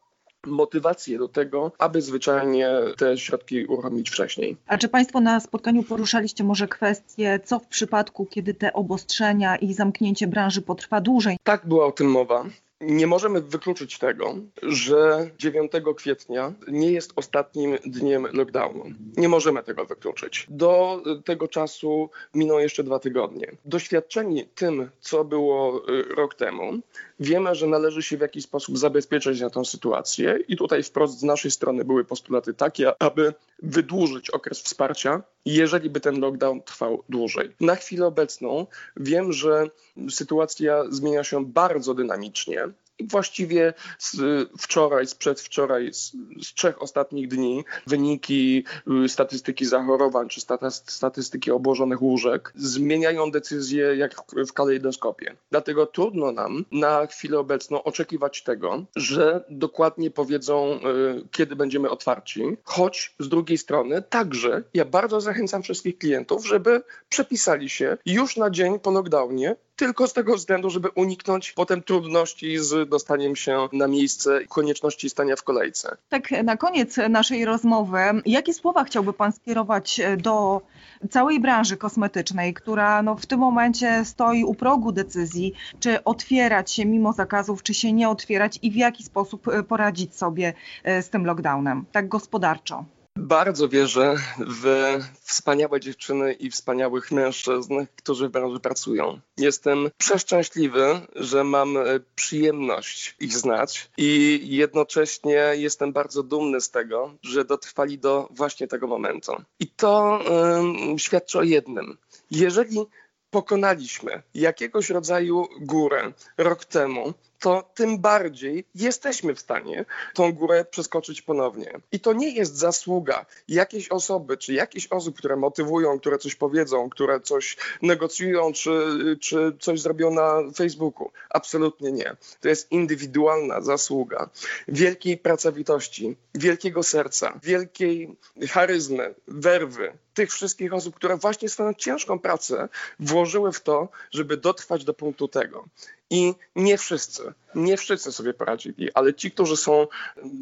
motywację 0.47 1.19
do 1.19 1.29
tego, 1.29 1.73
aby 1.79 2.03
zwyczajnie 2.03 2.71
te 2.97 3.19
środki 3.19 3.67
uruchomić 3.67 4.11
wcześniej. 4.11 4.57
A 4.67 4.79
czy 4.79 4.89
Państwo 4.89 5.21
na 5.21 5.41
spotkaniu 5.41 5.83
poruszaliście 5.83 6.45
może 6.45 6.69
kwestię, 6.69 7.41
co 7.45 7.59
w 7.59 7.67
przypadku, 7.67 8.27
kiedy 8.27 8.55
te 8.55 8.73
obostrzenia 8.73 9.57
i 9.57 9.75
zamknięcie 9.75 10.27
branży 10.27 10.63
potrwa 10.63 11.01
dłużej? 11.01 11.37
Tak, 11.43 11.67
była 11.67 11.87
o 11.87 11.93
tym 11.93 12.11
mowa. 12.11 12.45
Nie 12.81 13.07
możemy 13.07 13.41
wykluczyć 13.41 13.99
tego, 13.99 14.35
że 14.63 15.31
9 15.39 15.73
kwietnia 15.97 16.53
nie 16.69 16.93
jest 16.93 17.13
ostatnim 17.17 17.79
dniem 17.87 18.27
lockdownu. 18.33 18.85
Nie 19.17 19.29
możemy 19.29 19.63
tego 19.63 19.85
wykluczyć. 19.85 20.47
Do 20.49 21.03
tego 21.25 21.49
czasu 21.49 22.11
miną 22.35 22.59
jeszcze 22.59 22.85
dwa 22.85 22.99
tygodnie. 22.99 23.53
Doświadczeni 23.65 24.45
tym, 24.55 24.91
co 25.01 25.25
było 25.25 25.83
y, 25.91 26.03
rok 26.03 26.35
temu, 26.35 26.73
wiemy, 27.21 27.55
że 27.55 27.67
należy 27.67 28.03
się 28.03 28.17
w 28.17 28.21
jakiś 28.21 28.45
sposób 28.45 28.79
zabezpieczyć 28.79 29.41
na 29.41 29.51
tę 29.51 29.65
sytuację 29.65 30.39
i 30.49 30.57
tutaj 30.57 30.83
wprost 30.83 31.19
z 31.19 31.23
naszej 31.23 31.51
strony 31.51 31.85
były 31.85 32.05
postulaty 32.05 32.55
takie, 32.55 33.03
aby 33.03 33.35
wydłużyć 33.63 34.31
okres 34.31 34.63
wsparcia, 34.63 35.23
jeżeli 35.45 35.91
by 35.91 36.01
ten 36.01 36.21
lockdown 36.21 36.63
trwał 36.63 37.03
dłużej. 37.09 37.51
Na 37.61 37.77
chwilę 37.77 38.07
obecną 38.07 38.67
wiem, 38.97 39.33
że 39.33 39.71
sytuacja 40.11 40.85
zmienia 40.91 41.25
się 41.25 41.45
bardzo 41.45 41.95
dynamicznie. 41.95 42.69
Właściwie 43.05 43.75
z 43.99 44.17
wczoraj, 44.59 45.07
z 45.07 45.15
przedwczoraj, 45.15 45.93
z, 45.93 46.13
z 46.43 46.55
trzech 46.55 46.83
ostatnich 46.83 47.29
dni 47.29 47.65
wyniki 47.87 48.65
y, 49.05 49.09
statystyki 49.09 49.67
zachorowań 49.67 50.29
czy 50.29 50.41
statystyki 50.87 51.51
obłożonych 51.51 52.03
łóżek 52.03 52.53
zmieniają 52.55 53.31
decyzje 53.31 53.97
jak 53.97 54.15
w 54.49 54.53
kalejdoskopie. 54.53 55.37
Dlatego 55.51 55.87
trudno 55.87 56.33
nam 56.33 56.65
na 56.73 57.07
chwilę 57.07 57.39
obecną 57.39 57.83
oczekiwać 57.83 58.43
tego, 58.43 58.85
że 58.97 59.45
dokładnie 59.51 60.11
powiedzą, 60.11 60.75
y, 60.75 61.29
kiedy 61.31 61.57
będziemy 61.57 61.91
otwarci, 61.91 62.43
choć 62.65 63.15
z 63.19 63.29
drugiej 63.29 63.59
strony 63.59 64.03
także 64.03 64.63
ja 64.75 64.85
bardzo 64.85 65.21
zachęcam 65.21 65.63
wszystkich 65.63 65.99
klientów, 65.99 66.47
żeby 66.47 66.83
przepisali 67.09 67.71
się 67.71 67.99
już 68.07 68.37
na 68.37 68.51
dzień 68.51 68.79
po 68.79 68.91
lockdownie 68.91 69.57
tylko 69.77 70.09
z 70.09 70.13
tego 70.13 70.37
względu, 70.37 70.71
żeby 70.71 70.89
uniknąć 70.89 71.53
potem 71.53 71.83
trudności 71.83 72.59
z 72.59 72.89
dostaniem 72.89 73.37
się 73.37 73.69
na 73.73 73.87
miejsce 73.87 74.43
i 74.43 74.49
konieczności 74.49 75.11
stania 75.11 75.37
w 75.37 75.43
kolejce. 75.43 75.97
Tak, 76.09 76.31
na 76.45 76.57
koniec 76.57 76.97
naszej 77.11 77.45
rozmowy, 77.45 77.99
jakie 78.27 78.55
słowa 78.55 78.85
chciałby 78.85 79.13
Pan 79.13 79.33
skierować 79.33 80.01
do 80.19 80.63
całej 81.11 81.41
branży 81.41 81.77
kosmetycznej, 81.77 82.55
która 82.55 83.03
no, 83.03 83.17
w 83.17 83.27
tym 83.27 83.41
momencie 83.41 84.05
stoi 84.05 84.45
u 84.45 84.55
progu 84.55 84.93
decyzji, 84.93 85.53
czy 85.81 86.05
otwierać 86.05 86.73
się 86.73 86.87
mimo 86.87 87.13
zakazów, 87.13 87.63
czy 87.63 87.75
się 87.75 87.93
nie 87.93 88.09
otwierać 88.09 88.59
i 88.63 88.71
w 88.71 88.77
jaki 88.77 89.05
sposób 89.05 89.47
poradzić 89.69 90.17
sobie 90.17 90.55
e, 90.85 91.03
z 91.03 91.11
tym 91.11 91.27
lockdownem, 91.27 91.85
tak 91.93 92.09
gospodarczo? 92.09 92.85
Bardzo 93.17 93.69
wierzę 93.69 94.15
w 94.39 94.97
wspaniałe 95.21 95.81
dziewczyny 95.81 96.33
i 96.33 96.51
wspaniałych 96.51 97.11
mężczyzn, 97.11 97.75
którzy 97.97 98.29
w 98.29 98.33
branży 98.33 98.61
pracują. 98.61 99.21
Jestem 99.37 99.91
przeszczęśliwy, 99.99 101.01
że 101.15 101.45
mam 101.45 101.77
e, 101.77 101.83
przyjemność 102.15 103.17
ich 103.21 103.37
znać 103.39 103.91
i 103.97 104.41
jednocześnie 104.43 105.53
jestem 105.55 105.93
bardzo 105.93 106.23
dumny 106.23 106.61
z 106.61 106.71
tego, 106.71 107.15
że 107.23 107.45
dotrwali 107.45 107.99
do 107.99 108.29
właśnie 108.31 108.69
tego 108.69 108.87
momentu. 108.87 109.33
I 109.61 109.67
to 109.67 110.21
um, 110.31 110.99
świadczy 110.99 111.39
o 111.39 111.43
jednym. 111.43 111.99
Jeżeli 112.31 112.87
pokonaliśmy 113.31 114.23
jakiegoś 114.35 114.91
rodzaju 114.91 115.47
górę 115.61 116.13
rok 116.39 116.65
temu, 116.65 117.15
to 117.39 117.71
tym 117.75 117.99
bardziej 117.99 118.65
jesteśmy 118.75 119.35
w 119.35 119.41
stanie 119.41 119.85
tą 120.15 120.33
górę 120.33 120.65
przeskoczyć 120.71 121.23
ponownie. 121.23 121.81
I 121.93 122.01
to 122.01 122.13
nie 122.13 122.31
jest 122.35 122.57
zasługa 122.57 123.27
jakiejś 123.49 123.89
osoby, 123.89 124.37
czy 124.37 124.53
jakichś 124.53 124.87
osób, 124.87 125.19
które 125.19 125.37
motywują, 125.37 125.99
które 125.99 126.19
coś 126.19 126.35
powiedzą, 126.35 126.91
które 126.91 127.21
coś 127.21 127.57
negocjują, 127.83 128.53
czy, 128.53 128.73
czy 129.21 129.57
coś 129.61 129.81
zrobią 129.81 130.11
na 130.11 130.43
Facebooku. 130.57 131.11
Absolutnie 131.31 131.93
nie. 131.93 132.17
To 132.41 132.49
jest 132.49 132.73
indywidualna 132.73 133.61
zasługa 133.61 134.31
wielkiej 134.69 135.19
pracowitości, 135.19 136.17
wielkiego 136.35 136.83
serca, 136.83 137.41
wielkiej 137.43 138.17
charyzmy, 138.51 139.15
werwy, 139.29 139.93
tych 140.15 140.33
wszystkich 140.33 140.73
osób, 140.73 140.97
które 140.97 141.17
właśnie 141.17 141.49
swoją 141.49 141.75
ciężką 141.75 142.19
pracę 142.19 142.69
włożyły 143.01 143.53
w 143.53 143.61
to, 143.61 143.89
żeby 144.11 144.37
dotrwać 144.37 144.85
do 144.85 144.95
punktu 144.95 145.29
tego. 145.29 145.65
I 146.11 146.35
nie 146.57 146.79
wszyscy, 146.79 147.33
nie 147.55 147.77
wszyscy 147.77 148.13
sobie 148.13 148.35
poradzili, 148.35 148.93
ale 148.95 149.15
ci, 149.15 149.31
którzy 149.31 149.57
są 149.57 149.87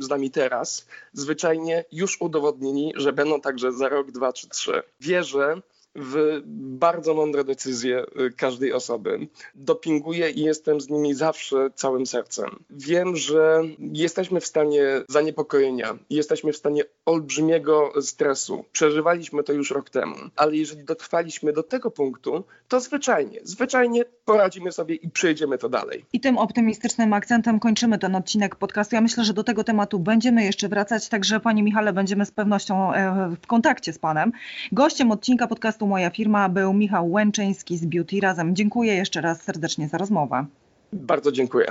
z 0.01 0.09
nami 0.09 0.31
teraz, 0.31 0.87
zwyczajnie 1.13 1.85
już 1.93 2.21
udowodnili, 2.21 2.93
że 2.97 3.13
będą 3.13 3.41
także 3.41 3.73
za 3.73 3.89
rok, 3.89 4.11
dwa 4.11 4.33
czy 4.33 4.49
trzy. 4.49 4.83
Wierzę, 5.01 5.61
w 5.97 6.41
bardzo 6.75 7.15
mądre 7.15 7.45
decyzje 7.45 8.03
y, 8.21 8.31
każdej 8.37 8.73
osoby. 8.73 9.29
Dopinguję 9.55 10.31
i 10.31 10.41
jestem 10.41 10.81
z 10.81 10.89
nimi 10.89 11.15
zawsze 11.15 11.71
całym 11.75 12.07
sercem. 12.07 12.51
Wiem, 12.71 13.17
że 13.17 13.63
jesteśmy 13.79 14.41
w 14.41 14.47
stanie 14.47 14.85
zaniepokojenia, 15.09 15.99
jesteśmy 16.11 16.53
w 16.53 16.57
stanie 16.57 16.83
olbrzymiego 17.07 17.93
stresu. 18.01 18.65
Przeżywaliśmy 18.73 19.43
to 19.43 19.53
już 19.53 19.71
rok 19.71 19.91
temu, 19.91 20.17
ale 20.37 20.57
jeżeli 20.57 20.85
dotrwaliśmy 20.85 21.53
do 21.53 21.63
tego 21.63 21.91
punktu, 21.91 22.45
to 22.69 22.81
zwyczajnie, 22.81 23.41
zwyczajnie 23.43 24.05
poradzimy 24.25 24.73
sobie 24.73 24.95
i 24.95 25.11
przejdziemy 25.11 25.59
to 25.59 25.69
dalej. 25.69 26.05
I 26.13 26.21
tym 26.21 26.39
optymistycznym 26.39 27.13
akcentem 27.13 27.61
kończymy 27.61 27.99
ten 27.99 28.17
odcinek 28.17 28.57
podcastu. 28.57 28.95
Ja 28.95 29.01
myślę, 29.01 29.25
że 29.25 29.33
do 29.33 29.45
tego 29.45 29.65
tematu 29.65 29.99
będziemy 29.99 30.45
jeszcze 30.45 30.69
wracać, 30.69 31.09
także 31.09 31.41
Panie 31.41 31.63
Michale, 31.63 31.93
będziemy 31.93 32.27
z 32.27 32.31
pewnością 32.31 32.95
e, 32.95 33.35
w 33.43 33.47
kontakcie 33.47 33.93
z 33.93 33.99
Panem. 33.99 34.33
Gościem 34.73 35.11
odcinka 35.11 35.47
podcastu 35.47 35.84
Moja 35.87 36.11
Firma 36.11 36.49
był 36.49 36.73
Michał 36.73 37.11
Łęczyński 37.11 37.79
z 37.79 37.87
Beauty 37.87 38.21
Razem. 38.21 38.57
Dziękuję 38.57 38.95
jeszcze 38.95 39.21
raz 39.21 39.43
serdecznie 39.43 39.89
za 39.89 39.99
rozmowę. 39.99 40.47
Bardzo 40.93 41.33
dziękuję. 41.33 41.67